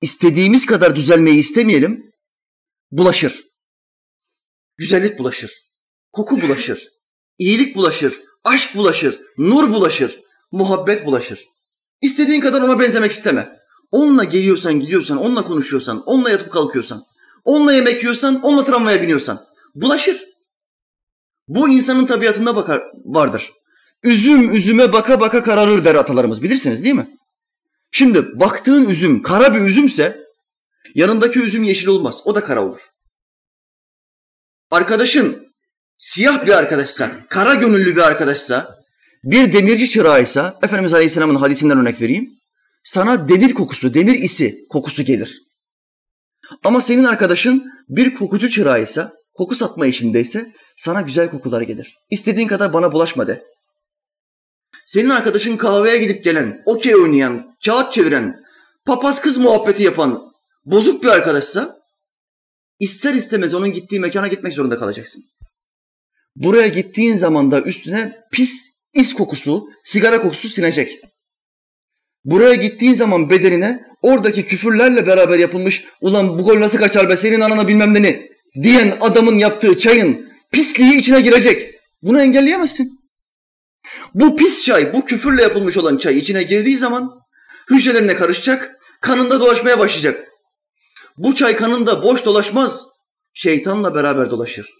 [0.00, 2.12] istediğimiz kadar düzelmeyi istemeyelim,
[2.90, 3.44] bulaşır.
[4.76, 5.52] Güzellik bulaşır,
[6.12, 6.88] koku bulaşır,
[7.38, 10.20] iyilik bulaşır, aşk bulaşır, nur bulaşır,
[10.52, 11.51] muhabbet bulaşır.
[12.02, 13.60] İstediğin kadar ona benzemek isteme.
[13.90, 17.04] Onunla geliyorsan, gidiyorsan, onunla konuşuyorsan, onunla yatıp kalkıyorsan,
[17.44, 20.24] onunla yemek yiyorsan, onunla tramvaya biniyorsan bulaşır.
[21.48, 23.52] Bu insanın tabiatında bakar, vardır.
[24.02, 27.16] Üzüm üzüme baka baka kararır der atalarımız bilirsiniz değil mi?
[27.90, 30.22] Şimdi baktığın üzüm kara bir üzümse
[30.94, 32.22] yanındaki üzüm yeşil olmaz.
[32.24, 32.80] O da kara olur.
[34.70, 35.46] Arkadaşın
[35.96, 38.81] siyah bir arkadaşsa, kara gönüllü bir arkadaşsa,
[39.24, 42.30] bir demirci çırağıysa, Efendimiz Aleyhisselam'ın hadisinden örnek vereyim.
[42.84, 45.42] Sana demir kokusu, demir isi kokusu gelir.
[46.64, 51.96] Ama senin arkadaşın bir kokucu çırağıysa, koku satma işindeyse sana güzel kokular gelir.
[52.10, 53.44] İstediğin kadar bana bulaşma de.
[54.86, 58.42] Senin arkadaşın kahveye gidip gelen, okey oynayan, kağıt çeviren,
[58.86, 60.32] papaz kız muhabbeti yapan
[60.64, 61.76] bozuk bir arkadaşsa
[62.80, 65.24] ister istemez onun gittiği mekana gitmek zorunda kalacaksın.
[66.36, 71.00] Buraya gittiğin zaman da üstüne pis is kokusu, sigara kokusu sinecek.
[72.24, 77.40] Buraya gittiğin zaman bedenine oradaki küfürlerle beraber yapılmış ulan bu gol nasıl kaçar be senin
[77.40, 78.28] anana bilmem ne
[78.62, 81.74] diyen adamın yaptığı çayın pisliği içine girecek.
[82.02, 83.02] Bunu engelleyemezsin.
[84.14, 87.20] Bu pis çay, bu küfürle yapılmış olan çay içine girdiği zaman
[87.70, 90.28] hücrelerine karışacak, kanında dolaşmaya başlayacak.
[91.16, 92.86] Bu çay kanında boş dolaşmaz,
[93.34, 94.70] şeytanla beraber dolaşır.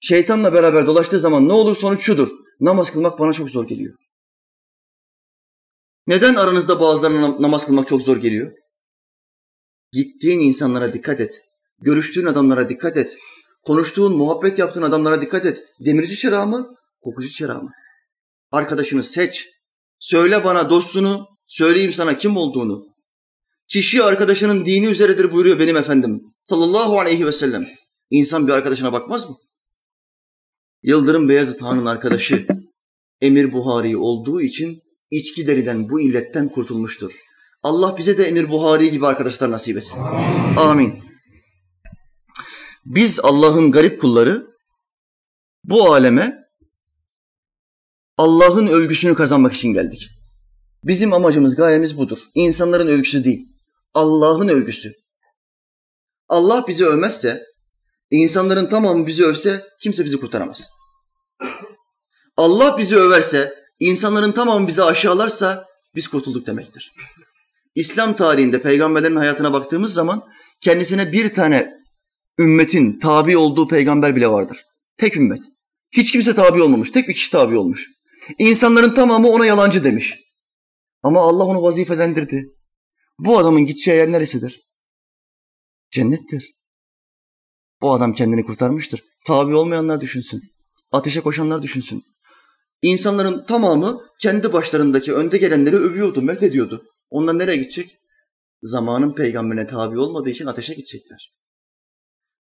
[0.00, 2.28] Şeytanla beraber dolaştığı zaman ne olur sonuç şudur.
[2.60, 3.94] Namaz kılmak bana çok zor geliyor.
[6.06, 8.52] Neden aranızda bazılarına namaz kılmak çok zor geliyor?
[9.92, 11.42] Gittiğin insanlara dikkat et.
[11.80, 13.16] Görüştüğün adamlara dikkat et.
[13.64, 15.64] Konuştuğun, muhabbet yaptığın adamlara dikkat et.
[15.80, 17.70] Demirci çırağı mı, kokucu çırağı mı?
[18.52, 19.48] Arkadaşını seç.
[19.98, 22.86] Söyle bana dostunu, söyleyeyim sana kim olduğunu.
[23.68, 26.20] Kişi arkadaşının dini üzeredir buyuruyor benim efendim.
[26.44, 27.66] Sallallahu aleyhi ve sellem.
[28.10, 29.36] İnsan bir arkadaşına bakmaz mı?
[30.86, 32.46] Yıldırım Beyazıt Han'ın arkadaşı
[33.20, 37.20] Emir Buhari olduğu için içki deriden bu illetten kurtulmuştur.
[37.62, 40.00] Allah bize de Emir Buhari gibi arkadaşlar nasip etsin.
[40.56, 40.94] Amin.
[42.84, 44.46] Biz Allah'ın garip kulları
[45.64, 46.44] bu aleme
[48.16, 50.08] Allah'ın övgüsünü kazanmak için geldik.
[50.84, 52.18] Bizim amacımız, gayemiz budur.
[52.34, 53.46] İnsanların övgüsü değil,
[53.94, 54.92] Allah'ın övgüsü.
[56.28, 57.42] Allah bizi övmezse,
[58.10, 60.75] insanların tamamı bizi övse kimse bizi kurtaramaz.
[62.36, 66.92] Allah bizi överse, insanların tamamı bizi aşağılarsa biz kurtulduk demektir.
[67.74, 70.28] İslam tarihinde peygamberlerin hayatına baktığımız zaman
[70.60, 71.72] kendisine bir tane
[72.38, 74.62] ümmetin tabi olduğu peygamber bile vardır.
[74.96, 75.42] Tek ümmet.
[75.90, 76.90] Hiç kimse tabi olmamış.
[76.90, 77.86] Tek bir kişi tabi olmuş.
[78.38, 80.14] İnsanların tamamı ona yalancı demiş.
[81.02, 82.44] Ama Allah onu vazifelendirdi.
[83.18, 84.60] Bu adamın gideceği yer neresidir?
[85.90, 86.52] Cennettir.
[87.80, 89.04] Bu adam kendini kurtarmıştır.
[89.26, 90.42] Tabi olmayanlar düşünsün.
[90.92, 92.04] Ateşe koşanlar düşünsün.
[92.82, 96.84] İnsanların tamamı kendi başlarındaki önde gelenleri övüyordu, met ediyordu.
[97.10, 97.98] Onlar nereye gidecek?
[98.62, 101.34] Zamanın peygamberine tabi olmadığı için ateşe gidecekler.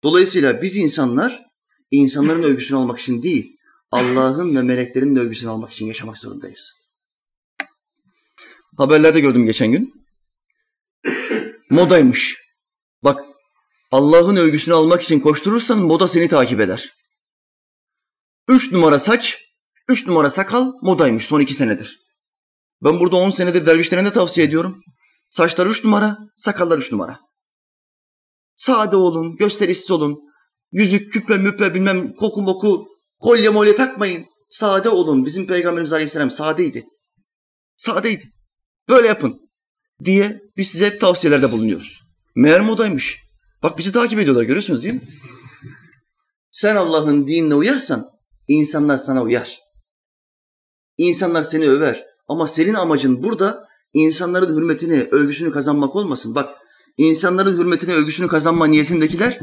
[0.02, 1.42] Dolayısıyla biz insanlar
[1.90, 3.56] insanların övgüsünü almak için değil,
[3.90, 6.72] Allah'ın ve meleklerin de övgüsünü almak için yaşamak zorundayız.
[8.76, 9.92] Haberlerde gördüm geçen gün.
[11.70, 12.36] Modaymış.
[13.02, 13.20] Bak
[13.90, 16.92] Allah'ın övgüsünü almak için koşturursan moda seni takip eder.
[18.48, 19.43] Üç numara saç,
[19.88, 21.98] üç numara sakal modaymış son iki senedir.
[22.84, 24.80] Ben burada on senedir dervişlerine de tavsiye ediyorum.
[25.30, 27.20] Saçlar üç numara, sakallar üç numara.
[28.56, 30.18] Sade olun, gösterişsiz olun.
[30.72, 32.86] Yüzük, küpe, müpe, bilmem koku moku,
[33.18, 34.26] kolye molye takmayın.
[34.50, 35.26] Sade olun.
[35.26, 36.84] Bizim Peygamberimiz Aleyhisselam sadeydi.
[37.76, 38.24] Sadeydi.
[38.88, 39.40] Böyle yapın
[40.04, 42.00] diye biz size hep tavsiyelerde bulunuyoruz.
[42.36, 43.18] Meğer modaymış.
[43.62, 45.08] Bak bizi takip ediyorlar görüyorsunuz değil mi?
[46.50, 48.06] Sen Allah'ın dinine uyarsan
[48.48, 49.63] insanlar sana uyar.
[50.98, 52.04] İnsanlar seni över.
[52.28, 56.34] Ama senin amacın burada insanların hürmetini, övgüsünü kazanmak olmasın.
[56.34, 56.54] Bak
[56.96, 59.38] insanların hürmetini, övgüsünü kazanma niyetindekiler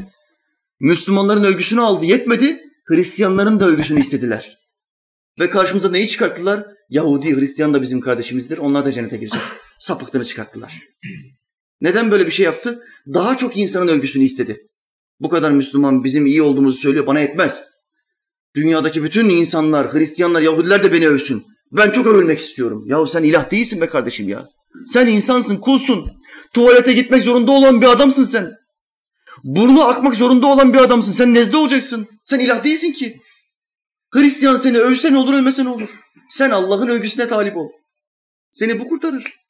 [0.82, 4.58] Müslümanların övgüsünü aldı yetmedi, Hristiyanların da övgüsünü istediler.
[5.40, 6.66] Ve karşımıza neyi çıkarttılar?
[6.90, 8.58] Yahudi, Hristiyan da bizim kardeşimizdir.
[8.58, 9.40] Onlar da cennete girecek.
[9.78, 10.82] Sapıklığını çıkarttılar.
[11.80, 12.82] Neden böyle bir şey yaptı?
[13.14, 14.66] Daha çok insanın övgüsünü istedi.
[15.20, 17.64] Bu kadar Müslüman bizim iyi olduğumuzu söylüyor bana yetmez.
[18.56, 21.46] Dünyadaki bütün insanlar, Hristiyanlar, Yahudiler de beni övsün.
[21.72, 22.84] Ben çok övülmek istiyorum.
[22.86, 24.48] Yahu sen ilah değilsin be kardeşim ya.
[24.86, 26.12] Sen insansın, kulsun.
[26.54, 28.52] Tuvalete gitmek zorunda olan bir adamsın sen.
[29.44, 31.12] Burnu akmak zorunda olan bir adamsın.
[31.12, 32.06] Sen nezle olacaksın.
[32.24, 33.16] Sen ilah değilsin ki.
[34.14, 35.88] Hristiyan seni övse ne olur, övmese ne olur.
[36.28, 37.68] Sen Allah'ın övgüsüne talip ol.
[38.50, 39.41] Seni bu kurtarır.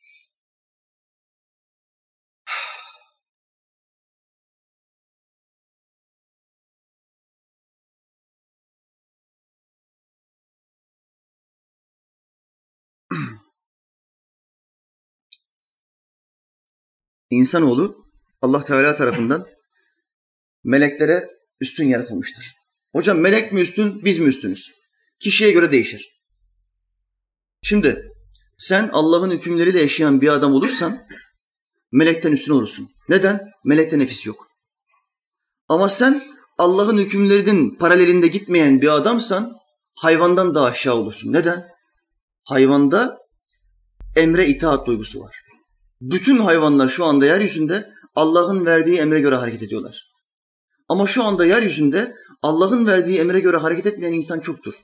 [17.32, 18.06] İnsanoğlu
[18.42, 19.46] Allah Teala tarafından
[20.64, 21.28] meleklere
[21.60, 22.54] üstün yaratılmıştır.
[22.92, 24.70] Hocam melek mi üstün, biz mi üstünüz?
[25.20, 26.08] Kişiye göre değişir.
[27.62, 28.12] Şimdi
[28.58, 31.06] sen Allah'ın hükümleriyle yaşayan bir adam olursan
[31.92, 32.90] melekten üstün olursun.
[33.08, 33.50] Neden?
[33.64, 34.48] Melekte nefis yok.
[35.68, 36.22] Ama sen
[36.58, 39.56] Allah'ın hükümlerinin paralelinde gitmeyen bir adamsan
[39.94, 41.32] hayvandan daha aşağı olursun.
[41.32, 41.68] Neden?
[42.44, 43.18] Hayvanda
[44.16, 45.41] emre itaat duygusu var.
[46.02, 50.12] Bütün hayvanlar şu anda yeryüzünde Allah'ın verdiği emre göre hareket ediyorlar.
[50.88, 54.74] Ama şu anda yeryüzünde Allah'ın verdiği emre göre hareket etmeyen insan çoktur.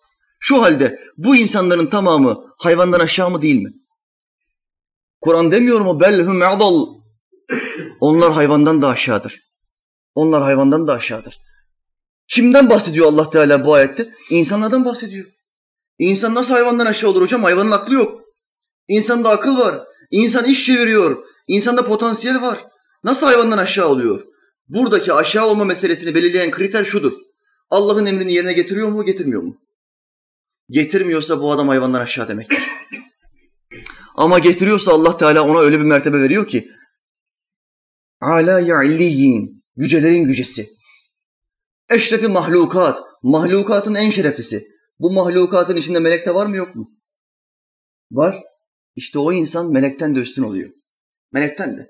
[0.40, 3.72] Şu halde bu insanların tamamı hayvandan aşağı mı değil mi?
[5.20, 6.00] Kur'an demiyor mu?
[6.00, 6.86] Bellhum adal.
[8.00, 9.40] Onlar hayvandan da aşağıdır.
[10.14, 11.38] Onlar hayvandan da aşağıdır.
[12.28, 14.14] Kimden bahsediyor Allah Teala bu ayette?
[14.30, 15.26] İnsanlardan bahsediyor.
[15.98, 17.42] İnsan nasıl hayvandan aşağı olur hocam?
[17.42, 18.20] Hayvanın aklı yok.
[18.88, 19.88] İnsanda akıl var.
[20.10, 21.24] İnsan iş çeviriyor.
[21.46, 22.64] İnsanda potansiyel var.
[23.04, 24.24] Nasıl hayvandan aşağı oluyor?
[24.68, 27.12] Buradaki aşağı olma meselesini belirleyen kriter şudur.
[27.70, 29.56] Allah'ın emrini yerine getiriyor mu, getirmiyor mu?
[30.70, 32.62] Getirmiyorsa bu adam hayvandan aşağı demektir.
[34.16, 36.70] Ama getiriyorsa Allah Teala ona öyle bir mertebe veriyor ki
[38.20, 40.68] ala ya'illiyin yücelerin gücesi.
[41.90, 44.68] Eşrefi mahlukat, mahlukatın en şereflisi.
[44.98, 46.90] Bu mahlukatın içinde melek de var mı yok mu?
[48.10, 48.42] Var.
[48.98, 50.70] İşte o insan melekten de üstün oluyor.
[51.32, 51.88] Melekten de.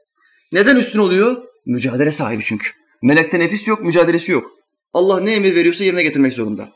[0.52, 1.42] Neden üstün oluyor?
[1.66, 2.70] Mücadele sahibi çünkü.
[3.02, 4.50] Melekte nefis yok, mücadelesi yok.
[4.92, 6.72] Allah ne emir veriyorsa yerine getirmek zorunda.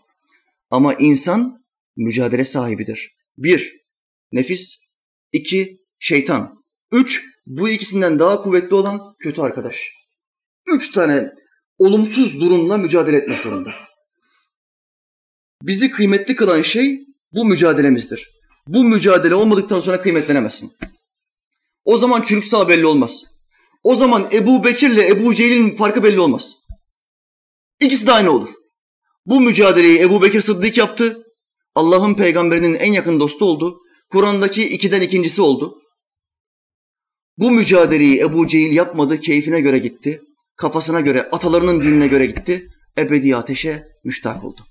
[0.70, 1.64] Ama insan
[1.96, 3.10] mücadele sahibidir.
[3.38, 3.76] Bir,
[4.32, 4.78] nefis.
[5.32, 6.54] iki şeytan.
[6.92, 9.92] Üç, bu ikisinden daha kuvvetli olan kötü arkadaş.
[10.74, 11.32] Üç tane
[11.78, 13.74] olumsuz durumla mücadele etmek zorunda.
[15.62, 16.98] Bizi kıymetli kılan şey
[17.32, 18.41] bu mücadelemizdir.
[18.66, 20.72] Bu mücadele olmadıktan sonra kıymetlenemezsin.
[21.84, 23.24] O zaman çürük sağ belli olmaz.
[23.82, 26.56] O zaman Ebu Bekir'le Ebu Cehil'in farkı belli olmaz.
[27.80, 28.48] İkisi de aynı olur.
[29.26, 31.22] Bu mücadeleyi Ebu Bekir Sıddık yaptı.
[31.74, 33.78] Allah'ın peygamberinin en yakın dostu oldu.
[34.10, 35.78] Kur'an'daki ikiden ikincisi oldu.
[37.38, 40.22] Bu mücadeleyi Ebu Cehil yapmadı, keyfine göre gitti.
[40.56, 42.68] Kafasına göre, atalarının dinine göre gitti.
[42.98, 44.66] Ebedi ateşe müştak oldu.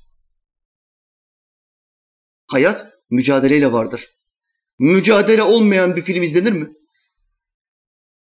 [2.48, 4.07] Hayat mücadeleyle vardır.
[4.80, 6.68] Mücadele olmayan bir film izlenir mi?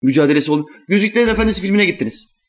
[0.01, 0.65] Mücadelesi olun.
[0.87, 2.39] Yüzüklerin Efendisi filmine gittiniz.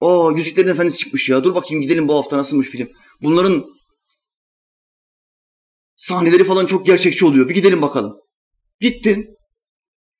[0.00, 1.44] Aa Yüzüklerin Efendisi çıkmış ya.
[1.44, 2.88] Dur bakayım gidelim bu hafta nasılmış film.
[3.22, 3.64] Bunların
[5.96, 7.48] sahneleri falan çok gerçekçi oluyor.
[7.48, 8.16] Bir gidelim bakalım.
[8.80, 9.38] Gittin.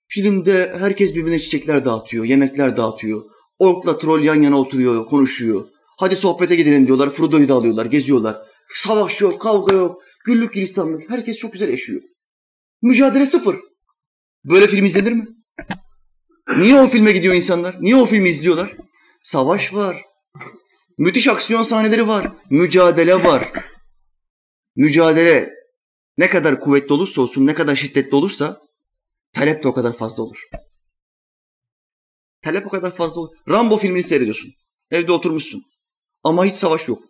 [0.08, 3.22] Filmde herkes birbirine çiçekler dağıtıyor, yemekler dağıtıyor.
[3.58, 5.64] Ork'la troll yan yana oturuyor, konuşuyor.
[5.98, 7.10] Hadi sohbete gidelim diyorlar.
[7.10, 8.36] Frodo'yu da alıyorlar, geziyorlar.
[8.68, 10.02] Savaş yok, kavga yok.
[10.24, 11.10] Güllük gülistanlık.
[11.10, 12.02] Herkes çok güzel yaşıyor.
[12.82, 13.56] Mücadele sıfır.
[14.44, 15.26] Böyle film izlenir mi?
[16.56, 17.76] Niye o filme gidiyor insanlar?
[17.80, 18.76] Niye o filmi izliyorlar?
[19.22, 20.02] Savaş var.
[20.98, 22.32] Müthiş aksiyon sahneleri var.
[22.50, 23.52] Mücadele var.
[24.76, 25.54] Mücadele
[26.18, 28.60] ne kadar kuvvetli olursa olsun, ne kadar şiddetli olursa
[29.34, 30.48] talep de o kadar fazla olur.
[32.42, 33.36] Talep o kadar fazla olur.
[33.48, 34.52] Rambo filmini seyrediyorsun.
[34.90, 35.62] Evde oturmuşsun.
[36.22, 37.02] Ama hiç savaş yok.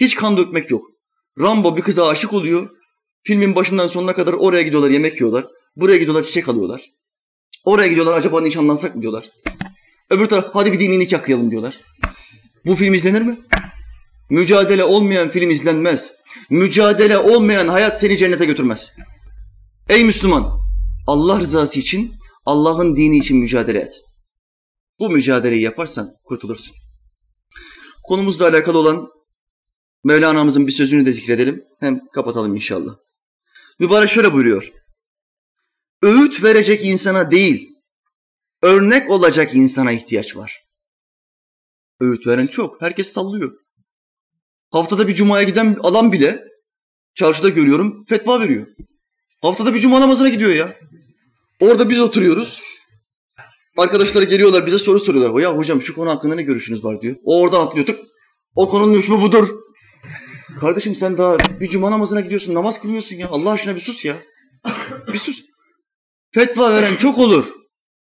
[0.00, 0.84] Hiç kan dökmek yok.
[1.38, 2.70] Rambo bir kıza aşık oluyor.
[3.22, 5.44] Filmin başından sonuna kadar oraya gidiyorlar yemek yiyorlar.
[5.76, 6.90] Buraya gidiyorlar çiçek alıyorlar.
[7.64, 9.30] Oraya gidiyorlar acaba nişanlansak mı diyorlar.
[10.10, 11.80] Öbür taraf hadi bir dini nikah kıyalım diyorlar.
[12.66, 13.38] Bu film izlenir mi?
[14.30, 16.12] Mücadele olmayan film izlenmez.
[16.50, 18.92] Mücadele olmayan hayat seni cennete götürmez.
[19.88, 20.60] Ey Müslüman!
[21.06, 22.14] Allah rızası için,
[22.46, 24.00] Allah'ın dini için mücadele et.
[24.98, 26.76] Bu mücadeleyi yaparsan kurtulursun.
[28.02, 29.08] konumuzla alakalı olan
[30.04, 31.64] Mevlana'mızın bir sözünü de zikredelim.
[31.80, 32.96] Hem kapatalım inşallah.
[33.78, 34.72] Mübarek şöyle buyuruyor.
[36.02, 37.68] Öğüt verecek insana değil,
[38.62, 40.56] örnek olacak insana ihtiyaç var.
[42.00, 42.82] Öğüt veren çok.
[42.82, 43.52] Herkes sallıyor.
[44.70, 46.44] Haftada bir cumaya giden adam bile
[47.14, 48.66] çarşıda görüyorum fetva veriyor.
[49.42, 50.76] Haftada bir cuma namazına gidiyor ya.
[51.60, 52.62] Orada biz oturuyoruz.
[53.78, 55.40] Arkadaşlar geliyorlar bize soru soruyorlar.
[55.40, 57.16] Ya hocam şu konu hakkında ne görüşünüz var diyor.
[57.24, 58.00] O oradan atlıyor tık.
[58.54, 59.48] O konunun hükmü budur.
[60.60, 63.28] Kardeşim sen daha bir cuma namazına gidiyorsun namaz kılmıyorsun ya.
[63.28, 64.16] Allah aşkına bir sus ya.
[65.12, 65.42] Bir sus.
[66.34, 67.46] Fetva veren çok olur.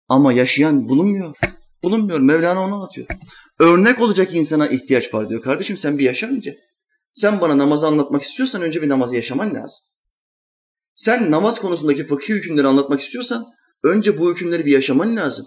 [0.08, 1.36] Ama yaşayan bulunmuyor.
[1.82, 2.18] Bulunmuyor.
[2.20, 3.06] Mevlana onu anlatıyor.
[3.58, 5.42] Örnek olacak insana ihtiyaç var diyor.
[5.42, 6.58] Kardeşim sen bir yaşa önce.
[7.12, 9.82] Sen bana namazı anlatmak istiyorsan önce bir namazı yaşaman lazım.
[10.94, 13.46] Sen namaz konusundaki fıkhi hükümleri anlatmak istiyorsan
[13.84, 15.46] önce bu hükümleri bir yaşaman lazım.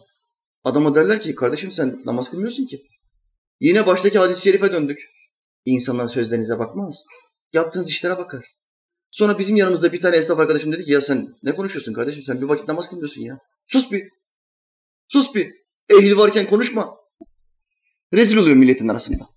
[0.64, 2.82] Adama derler ki kardeşim sen namaz kılmıyorsun ki.
[3.60, 5.00] Yine baştaki hadis-i şerife döndük.
[5.70, 7.04] İnsanlar sözlerinize bakmaz.
[7.54, 8.46] Yaptığınız işlere bakar.
[9.12, 12.42] Sonra bizim yanımızda bir tane esnaf arkadaşım dedi ki ya sen ne konuşuyorsun kardeşim sen
[12.42, 13.40] bir vakit namaz kılmıyorsun ya.
[13.68, 14.10] Sus bir.
[15.08, 15.54] Sus bir.
[15.90, 16.96] Ehil varken konuşma.
[18.14, 19.30] Rezil oluyor milletin arasında.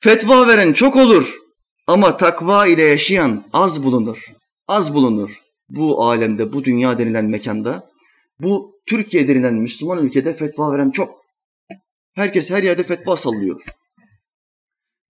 [0.00, 1.38] Fetva veren çok olur
[1.86, 4.32] ama takva ile yaşayan az bulunur.
[4.68, 5.42] Az bulunur.
[5.68, 7.90] Bu alemde, bu dünya denilen mekanda,
[8.38, 11.24] bu Türkiye denilen Müslüman ülkede fetva veren çok.
[12.14, 13.62] Herkes her yerde fetva sallıyor.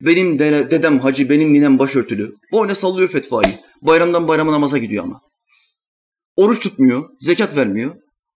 [0.00, 2.36] Benim dedem hacı, benim ninem başörtülü.
[2.52, 3.60] Ne sallıyor fetvayı.
[3.82, 5.20] Bayramdan bayrama namaza gidiyor ama.
[6.36, 7.94] Oruç tutmuyor, zekat vermiyor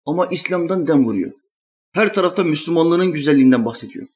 [0.07, 1.33] ama İslam'dan dem vuruyor.
[1.93, 4.07] Her tarafta Müslümanlığının güzelliğinden bahsediyor.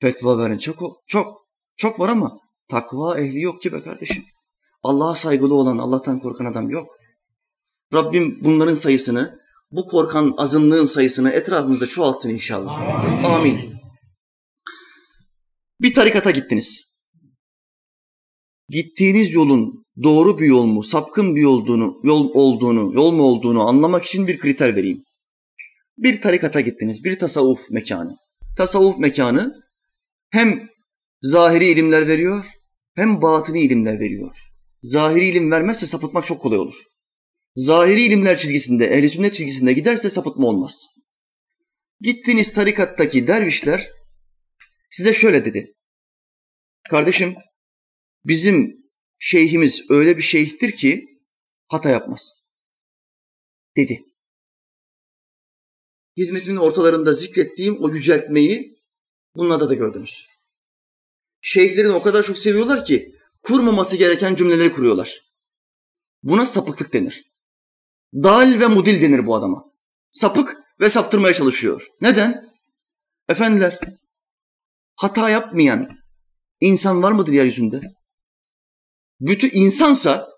[0.00, 1.46] Fetva veren çok, çok,
[1.76, 2.38] çok var ama
[2.68, 4.24] takva ehli yok ki be kardeşim.
[4.82, 6.86] Allah'a saygılı olan, Allah'tan korkan adam yok.
[7.94, 9.38] Rabbim bunların sayısını,
[9.70, 12.80] bu korkan azınlığın sayısını etrafımızda çoğaltsın inşallah.
[12.80, 13.24] Amin.
[13.24, 13.77] Amin.
[15.80, 16.84] Bir tarikata gittiniz.
[18.68, 24.04] Gittiğiniz yolun doğru bir yol mu, sapkın bir olduğunu, yol olduğunu, yol mu olduğunu anlamak
[24.04, 25.04] için bir kriter vereyim.
[25.98, 28.16] Bir tarikata gittiniz, bir tasavvuf mekanı.
[28.56, 29.52] Tasavvuf mekanı
[30.30, 30.68] hem
[31.22, 32.44] zahiri ilimler veriyor,
[32.94, 34.36] hem batini ilimler veriyor.
[34.82, 36.74] Zahiri ilim vermezse sapıtmak çok kolay olur.
[37.54, 40.86] Zahiri ilimler çizgisinde, ehl sünnet çizgisinde giderse sapıtma olmaz.
[42.00, 43.97] Gittiğiniz tarikattaki dervişler
[44.90, 45.74] size şöyle dedi.
[46.90, 47.34] Kardeşim,
[48.24, 48.76] bizim
[49.18, 51.06] şeyhimiz öyle bir şeyhtir ki
[51.68, 52.32] hata yapmaz.
[53.76, 54.08] Dedi
[56.18, 58.78] hizmetimin ortalarında zikrettiğim o yüceltmeyi
[59.36, 60.26] bunlarda da gördünüz.
[61.40, 65.20] Şeyhlerini o kadar çok seviyorlar ki kurmaması gereken cümleleri kuruyorlar.
[66.22, 67.24] Buna sapıklık denir.
[68.14, 69.64] Dal ve mudil denir bu adama.
[70.10, 71.86] Sapık ve saptırmaya çalışıyor.
[72.00, 72.48] Neden?
[73.28, 73.80] Efendiler,
[74.98, 75.88] hata yapmayan
[76.60, 77.80] insan var mıdır yeryüzünde?
[79.20, 80.28] Bütün insansa,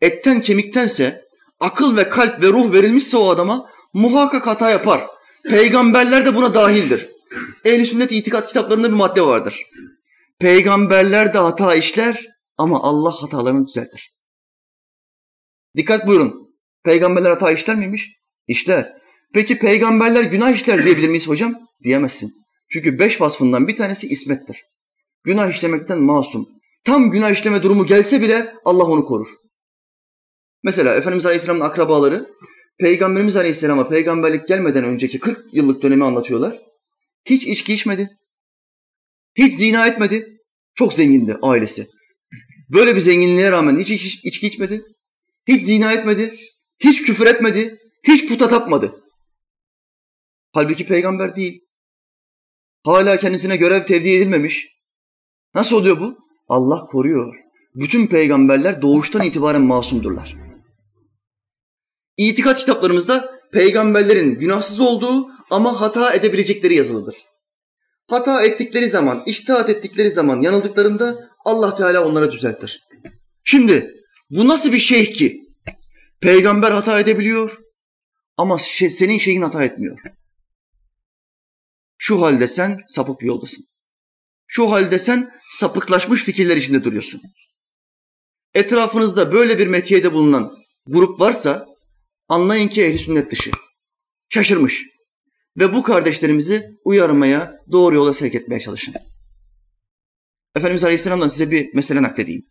[0.00, 1.24] etten kemiktense,
[1.60, 5.06] akıl ve kalp ve ruh verilmişse o adama muhakkak hata yapar.
[5.44, 7.08] Peygamberler de buna dahildir.
[7.64, 9.62] Ehl-i sünnet itikat kitaplarında bir madde vardır.
[10.40, 14.14] Peygamberler de hata işler ama Allah hatalarını düzeltir.
[15.76, 16.54] Dikkat buyurun.
[16.84, 18.10] Peygamberler hata işler miymiş?
[18.46, 18.92] İşler.
[19.34, 21.54] Peki peygamberler günah işler diyebilir miyiz hocam?
[21.84, 22.41] Diyemezsin.
[22.72, 24.56] Çünkü beş vasfından bir tanesi ismettir.
[25.24, 26.48] Günah işlemekten masum.
[26.84, 29.28] Tam günah işleme durumu gelse bile Allah onu korur.
[30.62, 32.26] Mesela Efendimiz Aleyhisselam'ın akrabaları
[32.78, 36.58] Peygamberimiz Aleyhisselam'a peygamberlik gelmeden önceki 40 yıllık dönemi anlatıyorlar.
[37.24, 38.08] Hiç içki içmedi.
[39.38, 40.38] Hiç zina etmedi.
[40.74, 41.86] Çok zengindi ailesi.
[42.72, 44.84] Böyle bir zenginliğe rağmen hiç iç, içki içmedi.
[45.48, 46.36] Hiç zina etmedi.
[46.78, 47.78] Hiç küfür etmedi.
[48.06, 49.02] Hiç puta tapmadı.
[50.52, 51.60] Halbuki peygamber değil.
[52.84, 54.68] Hala kendisine görev tevdi edilmemiş.
[55.54, 56.18] Nasıl oluyor bu?
[56.48, 57.36] Allah koruyor.
[57.74, 60.36] Bütün peygamberler doğuştan itibaren masumdurlar.
[62.16, 67.16] İtikat kitaplarımızda peygamberlerin günahsız olduğu ama hata edebilecekleri yazılıdır.
[68.10, 72.82] Hata ettikleri zaman, iştihat ettikleri zaman yanıldıklarında Allah Teala onlara düzeltir.
[73.44, 73.94] Şimdi
[74.30, 75.40] bu nasıl bir şeyh ki?
[76.20, 77.58] Peygamber hata edebiliyor
[78.36, 79.98] ama şey, senin şeyin hata etmiyor.
[82.04, 83.64] Şu halde sen sapık bir yoldasın.
[84.46, 87.22] Şu halde sen sapıklaşmış fikirler içinde duruyorsun.
[88.54, 90.52] Etrafınızda böyle bir metiyede bulunan
[90.86, 91.66] grup varsa
[92.28, 93.50] Anlayın ki ehli sünnet dışı.
[94.28, 94.82] Şaşırmış.
[95.58, 98.94] Ve bu kardeşlerimizi uyarmaya, doğru yola sevk etmeye çalışın.
[100.56, 102.42] Efendimiz Aleyhisselam'dan size bir mesele nakledeyim.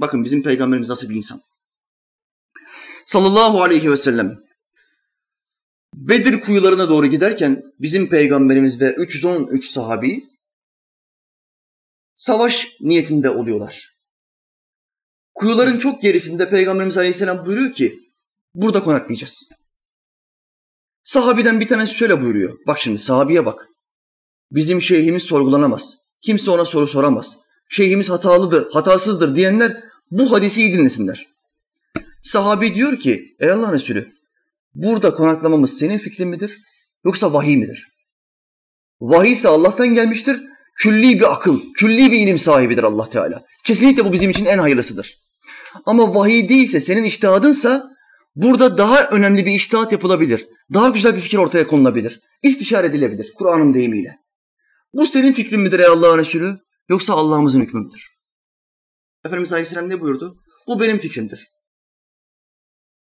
[0.00, 1.40] Bakın bizim peygamberimiz nasıl bir insan.
[3.06, 4.38] Sallallahu aleyhi ve sellem
[5.96, 10.24] Bedir kuyularına doğru giderken bizim peygamberimiz ve 313 sahabi
[12.14, 13.94] savaş niyetinde oluyorlar.
[15.34, 17.98] Kuyuların çok gerisinde Peygamberimiz Aleyhisselam buyuruyor ki
[18.54, 19.48] burada konaklayacağız.
[21.02, 22.58] Sahabiden bir tanesi şöyle buyuruyor.
[22.66, 23.66] Bak şimdi sahabiye bak.
[24.50, 25.96] Bizim şeyhimiz sorgulanamaz.
[26.20, 27.36] Kimse ona soru soramaz.
[27.68, 31.26] Şeyhimiz hatalıdır, hatasızdır diyenler bu hadisi iyi dinlesinler.
[32.22, 34.13] Sahabi diyor ki, ey Allah'ın Resulü,
[34.74, 36.58] burada konaklamamız senin fikrin midir
[37.04, 37.88] yoksa vahiy midir?
[39.00, 40.42] Vahiy ise Allah'tan gelmiştir.
[40.76, 43.44] Külli bir akıl, külli bir ilim sahibidir Allah Teala.
[43.64, 45.16] Kesinlikle bu bizim için en hayırlısıdır.
[45.86, 47.90] Ama vahiy değilse, senin iştihadınsa
[48.36, 50.46] burada daha önemli bir iştihat yapılabilir.
[50.74, 52.20] Daha güzel bir fikir ortaya konulabilir.
[52.42, 54.18] İstişare edilebilir Kur'an'ın deyimiyle.
[54.92, 56.58] Bu senin fikrin midir ey Allah'ın Resulü
[56.88, 58.08] yoksa Allah'ımızın hükmü müdür?
[59.24, 60.36] Efendimiz Aleyhisselam ne buyurdu?
[60.66, 61.53] Bu benim fikrimdir.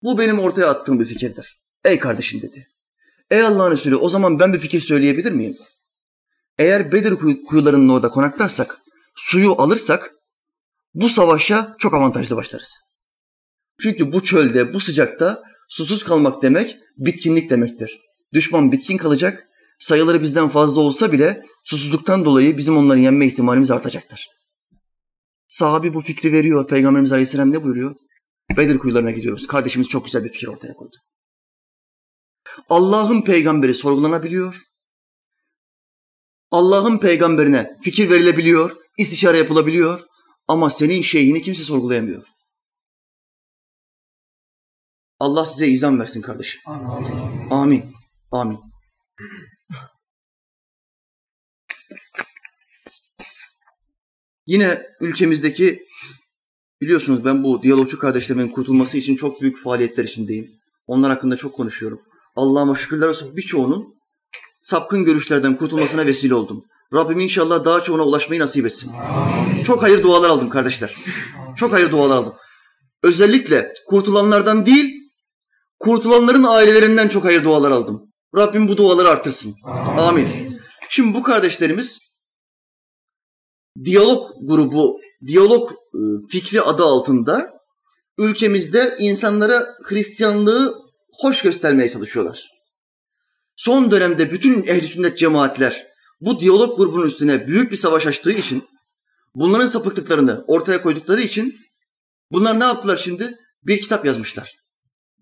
[0.04, 1.62] Bu benim ortaya attığım bir fikirdir.
[1.86, 2.68] Ey kardeşim dedi.
[3.32, 5.58] Ey Allah'ın Resulü o zaman ben bir fikir söyleyebilir miyim?
[6.58, 7.16] Eğer Bedir
[7.48, 8.78] kuyularının orada konaklarsak,
[9.16, 10.12] suyu alırsak
[10.94, 12.80] bu savaşa çok avantajlı başlarız.
[13.82, 18.00] Çünkü bu çölde, bu sıcakta susuz kalmak demek bitkinlik demektir.
[18.34, 19.48] Düşman bitkin kalacak,
[19.80, 24.28] sayıları bizden fazla olsa bile susuzluktan dolayı bizim onları yenme ihtimalimiz artacaktır.
[25.48, 26.68] Sahabi bu fikri veriyor.
[26.68, 27.96] Peygamberimiz Aleyhisselam ne buyuruyor?
[28.50, 29.48] Bedir kuyularına gidiyoruz.
[29.48, 30.96] Kardeşimiz çok güzel bir fikir ortaya koydu.
[32.70, 34.64] Allah'ın peygamberi sorgulanabiliyor.
[36.52, 40.06] Allah'ın peygamberine fikir verilebiliyor, istişare yapılabiliyor
[40.48, 42.28] ama senin şeyhini kimse sorgulayamıyor.
[45.20, 46.62] Allah size izan versin kardeşim.
[46.66, 47.50] Amin.
[47.52, 47.94] Amin.
[48.32, 48.60] Amin.
[54.46, 55.87] Yine ülkemizdeki
[56.82, 60.52] biliyorsunuz ben bu diyalogçu kardeşlerimin kurtulması için çok büyük faaliyetler içindeyim.
[60.88, 62.02] Onlar hakkında çok konuşuyorum.
[62.36, 63.96] Allah'ıma şükürler olsun birçoğunun
[64.60, 66.66] sapkın görüşlerden kurtulmasına vesile oldum.
[66.94, 68.92] Rabbim inşallah daha çoğuna ulaşmayı nasip etsin.
[69.64, 70.96] Çok hayır dualar aldım kardeşler.
[71.56, 72.34] Çok hayır dualar aldım.
[73.04, 74.94] Özellikle kurtulanlardan değil,
[75.80, 78.14] kurtulanların ailelerinden çok hayır dualar aldım.
[78.36, 79.56] Rabbim bu duaları artırsın.
[79.98, 80.60] Amin.
[80.90, 82.00] Şimdi bu kardeşlerimiz
[83.86, 85.72] diyalog grubu, diyalog
[86.30, 87.54] fikri adı altında
[88.18, 90.76] ülkemizde insanlara Hristiyanlığı
[91.12, 92.48] hoş göstermeye çalışıyorlar.
[93.56, 95.88] Son dönemde bütün ehli sünnet cemaatler
[96.22, 98.68] bu diyalog grubunun üstüne büyük bir savaş açtığı için,
[99.36, 101.60] bunların sapıklıklarını ortaya koydukları için
[102.32, 103.38] bunlar ne yaptılar şimdi?
[103.64, 104.56] Bir kitap yazmışlar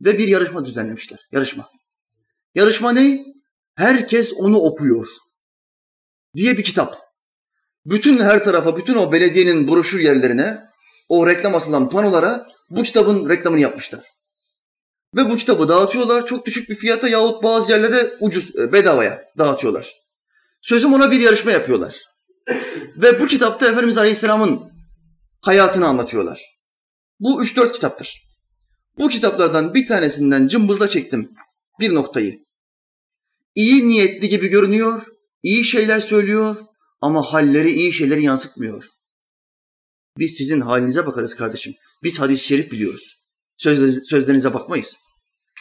[0.02, 1.20] ve bir yarışma düzenlemişler.
[1.32, 1.70] Yarışma.
[2.56, 3.26] Yarışma ne?
[3.76, 5.08] Herkes onu okuyor
[6.36, 7.05] diye bir kitap.
[7.86, 10.62] Bütün her tarafa, bütün o belediyenin broşür yerlerine,
[11.10, 14.04] o reklam asılan panolara bu kitabın reklamını yapmışlar.
[15.16, 19.94] Ve bu kitabı dağıtıyorlar çok düşük bir fiyata yahut bazı yerlerde ucuz, e, bedavaya dağıtıyorlar.
[20.62, 21.96] Sözüm ona bir yarışma yapıyorlar.
[22.98, 24.72] Ve bu kitapta Efendimiz Aleyhisselam'ın
[25.42, 26.42] hayatını anlatıyorlar.
[27.20, 28.22] Bu üç dört kitaptır.
[28.98, 31.32] Bu kitaplardan bir tanesinden cımbızla çektim
[31.80, 32.40] bir noktayı.
[33.56, 35.04] İyi niyetli gibi görünüyor,
[35.44, 36.58] iyi şeyler söylüyor
[37.06, 38.90] ama halleri iyi şeyleri yansıtmıyor.
[40.18, 41.74] Biz sizin halinize bakarız kardeşim.
[42.04, 43.22] Biz hadis-i şerif biliyoruz.
[43.58, 44.98] Söz, sözlerinize bakmayız.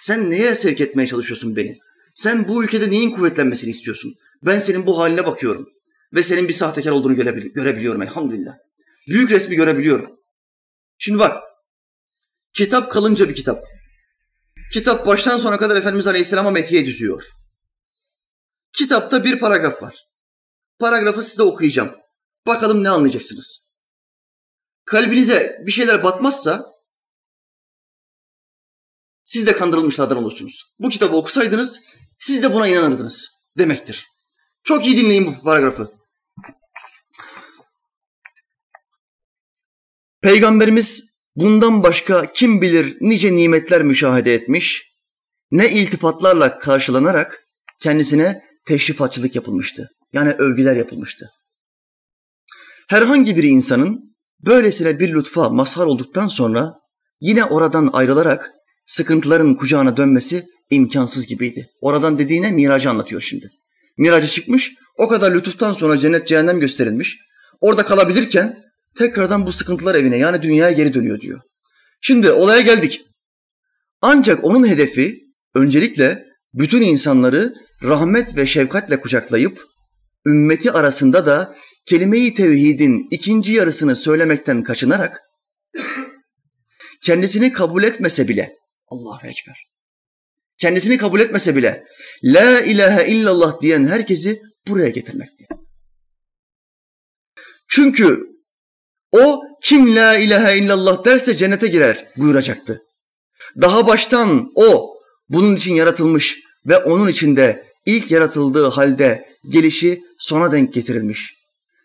[0.00, 1.78] Sen neye sevk etmeye çalışıyorsun beni?
[2.14, 4.14] Sen bu ülkede neyin kuvvetlenmesini istiyorsun?
[4.42, 5.68] Ben senin bu haline bakıyorum.
[6.14, 8.54] Ve senin bir sahtekar olduğunu görebili görebiliyorum elhamdülillah.
[9.08, 10.20] Büyük resmi görebiliyorum.
[10.98, 11.42] Şimdi bak.
[12.52, 13.64] Kitap kalınca bir kitap.
[14.72, 17.24] Kitap baştan sona kadar Efendimiz Aleyhisselam'a metiye düzüyor.
[18.72, 20.04] Kitapta bir paragraf var.
[20.78, 21.96] Paragrafı size okuyacağım.
[22.46, 23.64] Bakalım ne anlayacaksınız.
[24.84, 26.74] Kalbinize bir şeyler batmazsa
[29.24, 30.64] siz de kandırılmışlardan olursunuz.
[30.78, 31.80] Bu kitabı okusaydınız
[32.18, 34.06] siz de buna inanırdınız demektir.
[34.64, 35.92] Çok iyi dinleyin bu paragrafı.
[40.22, 44.94] Peygamberimiz bundan başka kim bilir nice nimetler müşahede etmiş,
[45.50, 47.46] ne iltifatlarla karşılanarak
[47.80, 49.90] kendisine teşrifatçılık yapılmıştı.
[50.14, 51.30] Yani övgüler yapılmıştı.
[52.88, 56.74] Herhangi bir insanın böylesine bir lütfa mazhar olduktan sonra
[57.20, 58.50] yine oradan ayrılarak
[58.86, 61.68] sıkıntıların kucağına dönmesi imkansız gibiydi.
[61.80, 63.50] Oradan dediğine miracı anlatıyor şimdi.
[63.98, 67.18] Miracı çıkmış, o kadar lütuftan sonra cennet cehennem gösterilmiş.
[67.60, 68.64] Orada kalabilirken
[68.96, 71.40] tekrardan bu sıkıntılar evine yani dünyaya geri dönüyor diyor.
[72.00, 73.04] Şimdi olaya geldik.
[74.02, 75.20] Ancak onun hedefi
[75.54, 79.73] öncelikle bütün insanları rahmet ve şefkatle kucaklayıp
[80.26, 81.56] ümmeti arasında da
[81.86, 85.20] kelime-i tevhidin ikinci yarısını söylemekten kaçınarak
[87.02, 88.56] kendisini kabul etmese bile
[88.88, 89.64] Allahu Ekber.
[90.58, 91.84] Kendisini kabul etmese bile
[92.24, 95.46] La ilahe illallah diyen herkesi buraya getirmekti.
[97.68, 98.26] Çünkü
[99.12, 102.82] o kim la ilahe illallah derse cennete girer buyuracaktı.
[103.60, 104.94] Daha baştan o
[105.28, 111.34] bunun için yaratılmış ve onun içinde ilk yaratıldığı halde gelişi sona denk getirilmiş.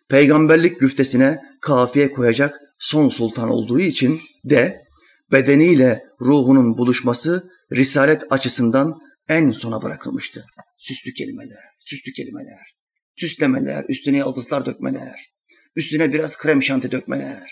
[0.10, 4.86] Peygamberlik güftesine kafiye koyacak son sultan olduğu için de
[5.32, 10.46] bedeniyle ruhunun buluşması risalet açısından en sona bırakılmıştı.
[10.78, 12.76] Süslü kelimeler, süslü kelimeler,
[13.16, 15.32] süslemeler, üstüne yıldızlar dökmeler,
[15.76, 17.52] üstüne biraz krem şanti dökmeler.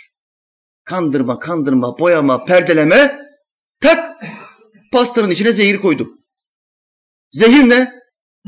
[0.84, 3.20] Kandırma, kandırma, boyama, perdeleme,
[3.82, 4.24] tak
[4.92, 6.18] pastanın içine zehir koydu.
[7.32, 7.94] Zehir ne?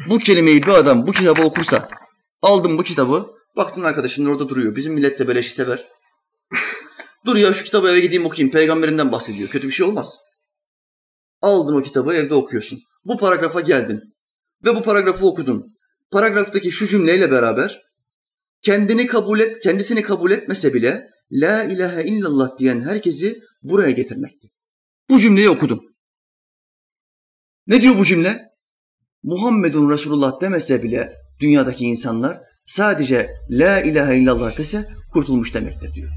[0.08, 1.90] Bu kelimeyi bir adam bu kitabı okursa,
[2.42, 4.76] aldım bu kitabı, baktın arkadaşın orada duruyor.
[4.76, 5.88] Bizim millet de beleşi sever.
[7.26, 8.52] Dur ya şu kitabı eve gideyim okuyayım.
[8.52, 9.50] Peygamberinden bahsediyor.
[9.50, 10.20] Kötü bir şey olmaz.
[11.42, 12.80] Aldın o kitabı evde okuyorsun.
[13.06, 14.02] Bu paragrafa geldin
[14.66, 15.78] ve bu paragrafı okudun.
[16.12, 17.82] Paragraftaki şu cümleyle beraber
[18.62, 24.48] kendini kabul et, kendisini kabul etmese bile la ilahe illallah diyen herkesi buraya getirmekti.
[25.10, 25.82] Bu cümleyi okudum.
[27.68, 28.49] Ne diyor bu cümle?
[29.24, 36.10] Muhammedun Resulullah demese bile dünyadaki insanlar sadece la ilahe illallah dese kurtulmuş demektir diyor.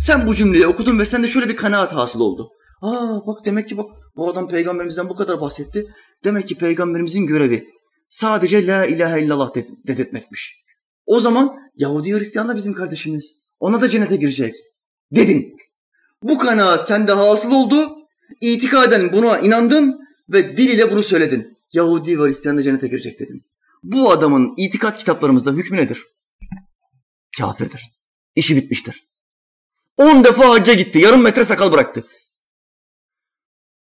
[0.00, 2.50] Sen bu cümleyi okudun ve sende şöyle bir kanaat hasıl oldu.
[2.82, 5.86] Aa bak demek ki bak bu adam peygamberimizden bu kadar bahsetti.
[6.24, 7.68] Demek ki peygamberimizin görevi
[8.08, 9.54] sadece la ilahe illallah
[9.86, 10.62] dedetmekmiş.
[11.06, 13.34] O zaman Yahudi Hristiyan da bizim kardeşimiz.
[13.60, 14.54] Ona da cennete girecek.
[15.12, 15.56] Dedin.
[16.22, 17.88] Bu kanaat sende hasıl oldu.
[18.40, 21.58] İtikaden buna inandın ve dil ile bunu söyledin.
[21.72, 23.46] Yahudi ve Hristiyan da cennete girecek dedin.
[23.82, 26.04] Bu adamın itikat kitaplarımızda hükmü nedir?
[27.38, 27.82] Kafirdir.
[28.36, 29.08] İşi bitmiştir.
[29.96, 30.98] On defa hacca gitti.
[30.98, 32.04] Yarım metre sakal bıraktı.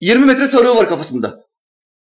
[0.02, 1.48] 20 metre sarığı var kafasında.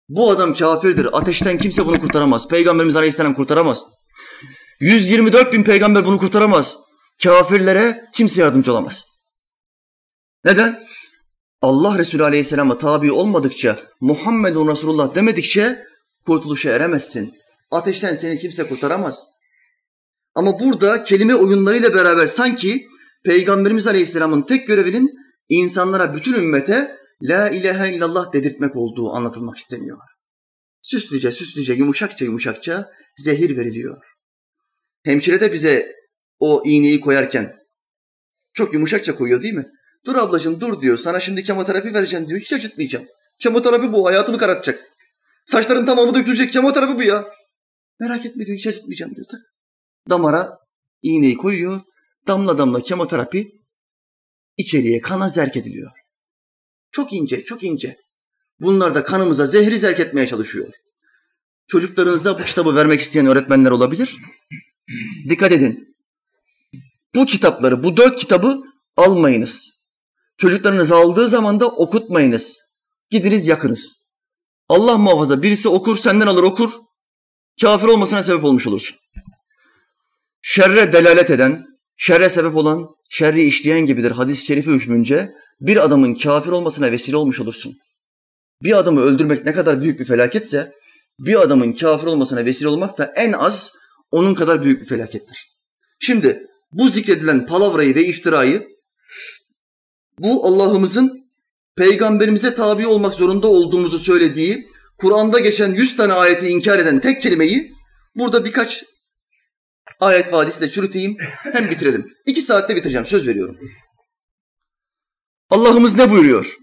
[0.09, 1.19] Bu adam kafirdir.
[1.19, 2.49] Ateşten kimse bunu kurtaramaz.
[2.49, 3.85] Peygamberimiz Aleyhisselam kurtaramaz.
[4.81, 6.79] 124 bin peygamber bunu kurtaramaz.
[7.23, 9.05] Kafirlere kimse yardımcı olamaz.
[10.45, 10.87] Neden?
[11.65, 15.87] Allah Resulü Aleyhisselam'a tabi olmadıkça, Muhammedun Resulullah demedikçe
[16.27, 17.35] kurtuluşa eremezsin.
[17.71, 19.27] Ateşten seni kimse kurtaramaz.
[20.35, 22.87] Ama burada kelime oyunlarıyla beraber sanki
[23.25, 25.11] Peygamberimiz Aleyhisselam'ın tek görevinin
[25.49, 29.99] insanlara, bütün ümmete La ilahe illallah dedirtmek olduğu anlatılmak isteniyor.
[30.83, 34.03] Süslüce, süslüce, yumuşakça, yumuşakça zehir veriliyor.
[35.05, 35.93] Hemşire de bize
[36.39, 37.57] o iğneyi koyarken
[38.53, 39.67] çok yumuşakça koyuyor değil mi?
[40.07, 40.99] Dur ablacığım dur diyor.
[40.99, 42.41] Sana şimdi kemoterapi vereceğim diyor.
[42.41, 43.07] Hiç acıtmayacağım.
[43.39, 44.07] Kemoterapi bu.
[44.07, 44.91] Hayatını karartacak.
[45.47, 46.53] Saçların tamamı dökülecek.
[46.53, 47.25] Kemoterapi bu ya.
[48.01, 48.59] Merak etme diyor.
[48.59, 49.27] Hiç acıtmayacağım diyor.
[49.31, 49.41] Tak.
[50.11, 50.59] Damara
[51.03, 51.81] iğneyi koyuyor.
[52.27, 53.53] Damla damla kemoterapi
[54.57, 55.91] içeriye kana zerk ediliyor.
[56.93, 57.97] Çok ince, çok ince.
[58.61, 60.73] Bunlar da kanımıza zehri zerk etmeye çalışıyor.
[61.67, 64.17] Çocuklarınıza bu kitabı vermek isteyen öğretmenler olabilir.
[65.29, 65.97] Dikkat edin.
[67.15, 68.63] Bu kitapları, bu dört kitabı
[68.97, 69.74] almayınız.
[70.37, 72.59] Çocuklarınız aldığı zaman da okutmayınız.
[73.11, 73.95] Gidiniz yakınız.
[74.69, 76.71] Allah muhafaza birisi okur, senden alır okur.
[77.61, 78.97] Kafir olmasına sebep olmuş olursun.
[80.43, 81.67] Şerre delalet eden,
[81.97, 87.41] şerre sebep olan, şerri işleyen gibidir hadis-i şerifi hükmünce bir adamın kafir olmasına vesile olmuş
[87.41, 87.79] olursun.
[88.63, 90.73] Bir adamı öldürmek ne kadar büyük bir felaketse,
[91.19, 93.73] bir adamın kafir olmasına vesile olmak da en az
[94.11, 95.55] onun kadar büyük bir felakettir.
[96.01, 98.69] Şimdi bu zikredilen palavrayı ve iftirayı,
[100.19, 101.31] bu Allah'ımızın
[101.77, 104.69] peygamberimize tabi olmak zorunda olduğumuzu söylediği,
[104.99, 107.73] Kur'an'da geçen yüz tane ayeti inkar eden tek kelimeyi
[108.15, 108.85] burada birkaç
[110.01, 111.17] ayet vadisiyle çürüteyim,
[111.53, 112.15] hem bitirelim.
[112.27, 113.57] İki saatte bitireceğim, söz veriyorum.
[115.51, 116.57] Allah'ımız ne buyuruyor?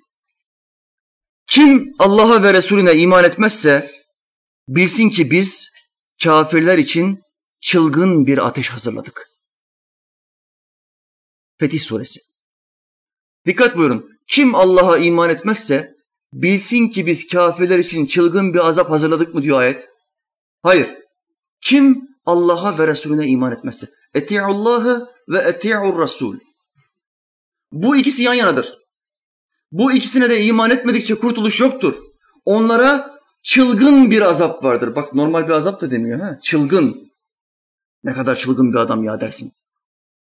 [1.47, 3.91] Kim Allah'a ve Resulüne iman etmezse
[4.67, 5.71] bilsin ki biz
[6.23, 7.21] kafirler için
[7.61, 9.29] çılgın bir ateş hazırladık.
[11.59, 12.30] Fetih Suresi.
[13.45, 14.09] Dikkat buyurun.
[14.27, 15.93] Kim Allah'a iman etmezse
[16.33, 19.87] bilsin ki biz kafirler için çılgın bir azap hazırladık mı diyor ayet.
[20.63, 20.87] Hayır.
[21.61, 23.87] Kim Allah'a ve Resulüne iman etmezse.
[24.13, 26.37] Eti'ullahı ve eti'ur Rasul.
[27.71, 28.77] Bu ikisi yan yanadır.
[29.71, 31.95] Bu ikisine de iman etmedikçe kurtuluş yoktur.
[32.45, 34.95] Onlara çılgın bir azap vardır.
[34.95, 36.39] Bak normal bir azap da demiyor ha.
[36.43, 37.11] Çılgın.
[38.03, 39.51] Ne kadar çılgın bir adam ya dersin.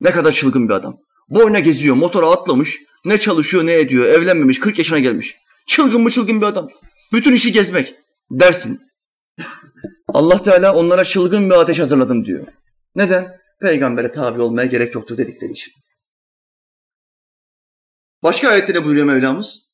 [0.01, 0.99] Ne kadar çılgın bir adam.
[1.31, 2.79] Boyuna geziyor, motora atlamış.
[3.05, 4.05] Ne çalışıyor, ne ediyor.
[4.05, 5.37] Evlenmemiş, 40 yaşına gelmiş.
[5.67, 6.71] Çılgın mı çılgın bir adam.
[7.13, 7.95] Bütün işi gezmek
[8.31, 8.81] dersin.
[10.09, 12.47] Allah Teala onlara çılgın bir ateş hazırladım diyor.
[12.95, 13.39] Neden?
[13.61, 15.73] Peygambere tabi olmaya gerek yoktu dedikleri için.
[18.23, 19.73] Başka ayette ne buyuruyor Mevlamız?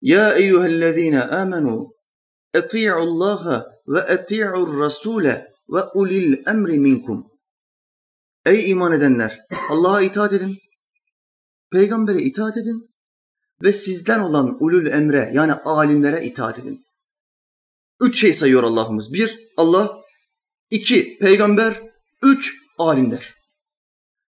[0.00, 1.90] Ya eyyühellezine amenu
[2.54, 7.26] eti'u Allaha ve eti'u Rasule ve ulil emri minkum.
[8.46, 9.40] Ey iman edenler!
[9.70, 10.58] Allah'a itaat edin.
[11.76, 12.90] Peygambere itaat edin.
[13.62, 16.84] Ve sizden olan ulul emre yani alimlere itaat edin.
[18.00, 19.12] Üç şey sayıyor Allah'ımız.
[19.12, 19.98] Bir, Allah.
[20.70, 21.82] iki peygamber.
[22.22, 23.34] Üç, alimler.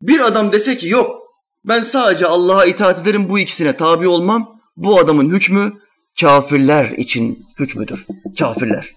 [0.00, 1.22] Bir adam dese ki yok
[1.64, 4.60] ben sadece Allah'a itaat ederim bu ikisine tabi olmam.
[4.76, 5.72] Bu adamın hükmü
[6.20, 8.06] kafirler için hükmüdür.
[8.38, 8.92] Kafirler.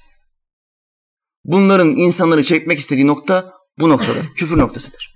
[1.43, 4.19] Bunların insanları çekmek istediği nokta bu noktada.
[4.35, 5.14] Küfür noktasıdır.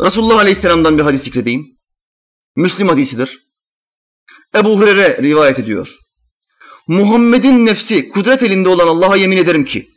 [0.00, 1.78] Resulullah Aleyhisselam'dan bir hadis zikredeyim.
[2.56, 3.38] Müslim hadisidir.
[4.56, 5.96] Ebu Hureyre rivayet ediyor.
[6.86, 9.88] Muhammed'in nefsi kudret elinde olan Allah'a yemin ederim ki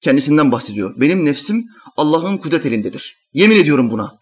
[0.00, 0.94] kendisinden bahsediyor.
[0.96, 1.64] Benim nefsim
[1.96, 3.16] Allah'ın kudret elindedir.
[3.32, 4.18] Yemin ediyorum buna.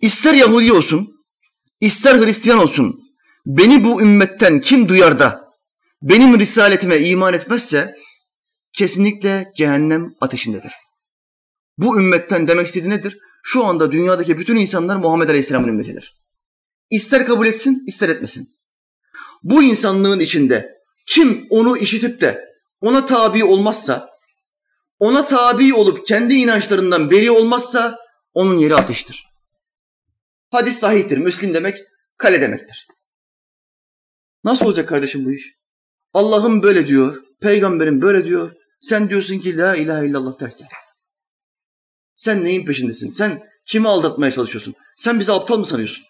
[0.00, 1.08] İster Yahudi olsun,
[1.80, 3.00] ister Hristiyan olsun,
[3.46, 5.48] beni bu ümmetten kim duyar da
[6.02, 7.94] benim risaletime iman etmezse
[8.72, 10.72] kesinlikle cehennem ateşindedir.
[11.78, 13.18] Bu ümmetten demek istediği nedir?
[13.42, 16.14] Şu anda dünyadaki bütün insanlar Muhammed Aleyhisselam'ın ümmetidir.
[16.90, 18.48] İster kabul etsin, ister etmesin.
[19.42, 22.44] Bu insanlığın içinde kim onu işitip de
[22.80, 24.10] ona tabi olmazsa,
[24.98, 27.98] ona tabi olup kendi inançlarından beri olmazsa
[28.34, 29.24] onun yeri ateştir.
[30.50, 31.18] Hadis sahihtir.
[31.18, 31.76] Müslim demek
[32.16, 32.86] kale demektir.
[34.44, 35.54] Nasıl olacak kardeşim bu iş?
[36.12, 38.52] Allah'ım böyle diyor, peygamberim böyle diyor.
[38.80, 40.68] Sen diyorsun ki la ilahe illallah dersen.
[42.18, 43.10] Sen neyin peşindesin?
[43.10, 44.74] Sen kimi aldatmaya çalışıyorsun?
[44.96, 46.04] Sen bizi aptal mı sanıyorsun?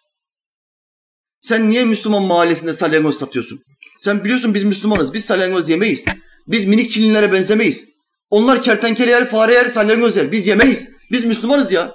[1.41, 3.63] Sen niye Müslüman mahallesinde salyangoz satıyorsun?
[4.01, 5.15] Sen biliyorsun biz Müslümanız.
[5.15, 6.05] Biz salyangoz yemeyiz.
[6.47, 7.89] Biz minik çilinlere benzemeyiz.
[8.31, 10.33] Onlar kertenkele yer, fare yer, salyangoz yer.
[10.33, 10.89] Biz yemeyiz.
[11.11, 11.95] Biz Müslümanız ya.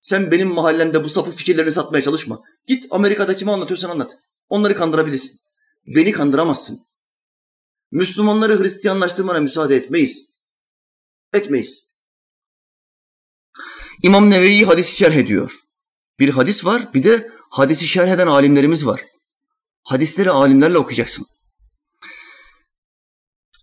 [0.00, 2.40] Sen benim mahallemde bu sapık fikirlerini satmaya çalışma.
[2.66, 4.18] Git Amerika'da kime anlatıyorsan anlat.
[4.48, 5.38] Onları kandırabilirsin.
[5.86, 6.80] Beni kandıramazsın.
[7.90, 10.30] Müslümanları Hristiyanlaştırmana müsaade etmeyiz.
[11.34, 11.89] Etmeyiz.
[14.02, 15.52] İmam Nevevi hadisi şerh ediyor.
[16.18, 19.04] Bir hadis var, bir de hadisi şerh eden alimlerimiz var.
[19.82, 21.26] Hadisleri alimlerle okuyacaksın.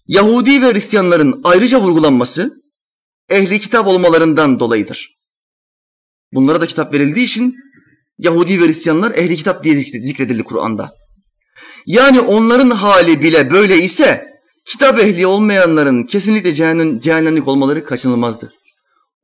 [0.07, 2.61] Yahudi ve Hristiyanların ayrıca vurgulanması
[3.29, 5.09] ehli kitap olmalarından dolayıdır.
[6.33, 7.55] Bunlara da kitap verildiği için
[8.17, 10.93] Yahudi ve Hristiyanlar ehli kitap diye zikredildi Kur'an'da.
[11.85, 14.27] Yani onların hali bile böyle ise
[14.65, 18.56] kitap ehli olmayanların kesinlikle cehennem, cehennemlik olmaları kaçınılmazdır.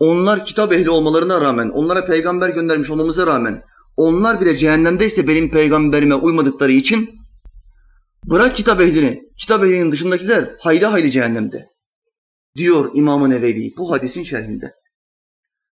[0.04, 3.64] Onlar kitap ehli olmalarına rağmen, onlara peygamber göndermiş olmamıza rağmen
[3.98, 7.20] onlar bile cehennemdeyse benim peygamberime uymadıkları için
[8.26, 11.68] bırak kitap ehlini, kitap ehlinin dışındakiler hayli hayli cehennemde.
[12.58, 14.74] Diyor İmam-ı Nevevi bu hadisin şerhinde.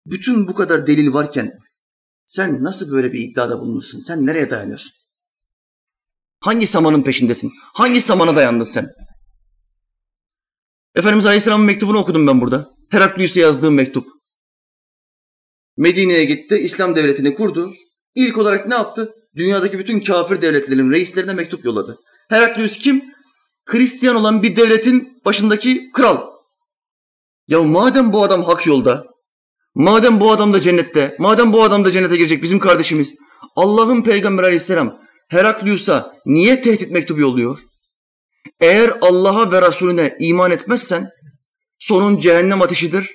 [0.05, 1.51] Bütün bu kadar delil varken
[2.25, 3.99] sen nasıl böyle bir iddiada bulunursun?
[3.99, 4.91] Sen nereye dayanıyorsun?
[6.39, 7.51] Hangi samanın peşindesin?
[7.73, 8.87] Hangi samana dayandın sen?
[10.95, 12.69] Efendimiz Aleyhisselam'ın mektubunu okudum ben burada.
[12.89, 14.16] Heraklius'a yazdığım mektup.
[15.77, 17.73] Medine'ye gitti, İslam devletini kurdu.
[18.15, 19.13] İlk olarak ne yaptı?
[19.35, 21.99] Dünyadaki bütün kafir devletlerin reislerine mektup yolladı.
[22.29, 23.03] Heraklius kim?
[23.65, 26.37] Hristiyan olan bir devletin başındaki kral.
[27.47, 29.05] Ya madem bu adam hak yolda,
[29.75, 33.15] madem bu adam da cennette, madem bu adam da cennete girecek bizim kardeşimiz,
[33.55, 34.99] Allah'ın Peygamber aleyhisselam
[35.29, 37.59] Heraklius'a niye tehdit mektubu yolluyor?
[38.59, 41.09] Eğer Allah'a ve Resulüne iman etmezsen
[41.79, 43.11] sonun cehennem ateşidir.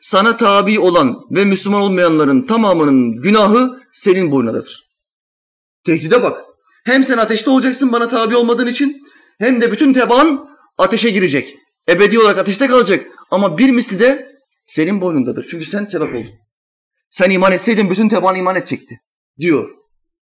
[0.00, 4.88] Sana tabi olan ve Müslüman olmayanların tamamının günahı senin boynundadır.
[5.84, 6.44] Tehdide bak.
[6.84, 9.02] Hem sen ateşte olacaksın bana tabi olmadığın için
[9.38, 10.48] hem de bütün teban
[10.78, 11.56] ateşe girecek.
[11.88, 13.06] Ebedi olarak ateşte kalacak.
[13.30, 15.46] Ama bir misli de senin boynundadır.
[15.50, 16.34] Çünkü sen sebep oldun.
[17.10, 19.00] Sen iman etseydin bütün teban iman edecekti.
[19.40, 19.70] Diyor.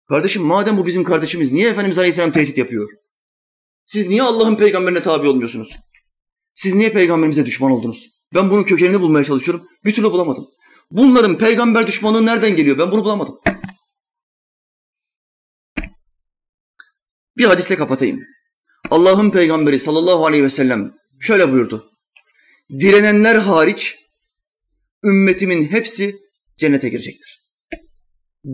[0.08, 2.88] Kardeşim madem bu bizim kardeşimiz niye Efendimiz Aleyhisselam tehdit yapıyor?
[3.84, 5.76] Siz niye Allah'ın peygamberine tabi olmuyorsunuz?
[6.54, 8.15] Siz niye peygamberimize düşman oldunuz?
[8.36, 9.68] Ben bunun kökenini bulmaya çalışıyorum.
[9.84, 10.48] Bir türlü bulamadım.
[10.90, 12.78] Bunların peygamber düşmanlığı nereden geliyor?
[12.78, 13.40] Ben bunu bulamadım.
[17.36, 18.20] Bir hadisle kapatayım.
[18.90, 21.90] Allah'ın peygamberi sallallahu aleyhi ve sellem şöyle buyurdu.
[22.70, 23.98] Direnenler hariç
[25.04, 26.16] ümmetimin hepsi
[26.58, 27.48] cennete girecektir.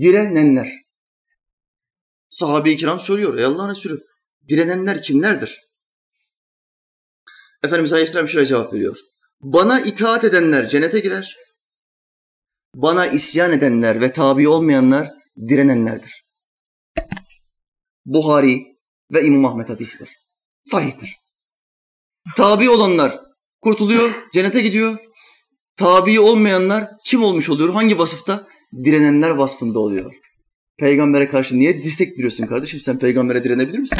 [0.00, 0.72] Direnenler.
[2.28, 3.38] Sahabe-i kiram soruyor.
[3.38, 4.00] Ey Allah'ın Resulü
[4.48, 5.60] direnenler kimlerdir?
[7.64, 9.11] Efendimiz Aleyhisselam şöyle cevap veriyor.
[9.42, 11.36] Bana itaat edenler cennete girer.
[12.74, 15.10] Bana isyan edenler ve tabi olmayanlar
[15.48, 16.22] direnenlerdir.
[18.04, 18.62] Buhari
[19.12, 20.08] ve İmam Ahmet hadisidir.
[20.62, 21.16] Sahihtir.
[22.36, 23.20] Tabi olanlar
[23.62, 24.96] kurtuluyor, cennete gidiyor.
[25.76, 27.74] Tabi olmayanlar kim olmuş oluyor?
[27.74, 28.46] Hangi vasıfta?
[28.84, 30.14] Direnenler vasfında oluyor.
[30.78, 32.80] Peygambere karşı niye destek veriyorsun kardeşim?
[32.80, 33.98] Sen peygambere direnebilir misin?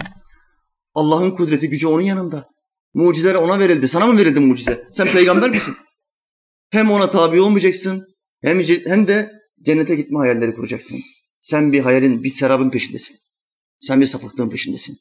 [0.95, 2.47] Allah'ın kudreti gücü onun yanında.
[2.95, 3.89] Mucizeler ona verildi.
[3.89, 4.89] Sana mı verildi mucize?
[4.91, 5.77] Sen peygamber misin?
[6.71, 8.07] Hem ona tabi olmayacaksın
[8.43, 9.33] hem, hem de
[9.63, 11.01] cennete gitme hayalleri kuracaksın.
[11.41, 13.17] Sen bir hayalin, bir serabın peşindesin.
[13.79, 14.97] Sen bir sapıklığın peşindesin.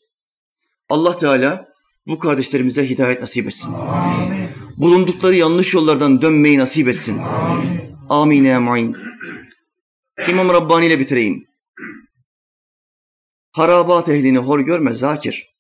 [0.90, 1.68] Allah Teala
[2.08, 3.74] bu kardeşlerimize hidayet nasip etsin.
[3.74, 4.48] Amin.
[4.78, 7.18] Bulundukları yanlış yollardan dönmeyi nasip etsin.
[7.18, 7.96] Amin.
[8.10, 8.46] Amin.
[8.46, 8.96] Amin.
[10.28, 11.46] İmam Rabbani ile bitireyim.
[13.52, 15.51] Harabat ehlini hor görme zakir.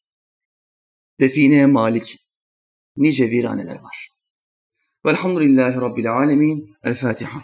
[1.21, 2.17] Defineye malik.
[2.97, 4.09] Nice viraneler var.
[5.05, 6.75] Velhamdülillahi Rabbil alemin.
[6.83, 7.41] El Fatiha.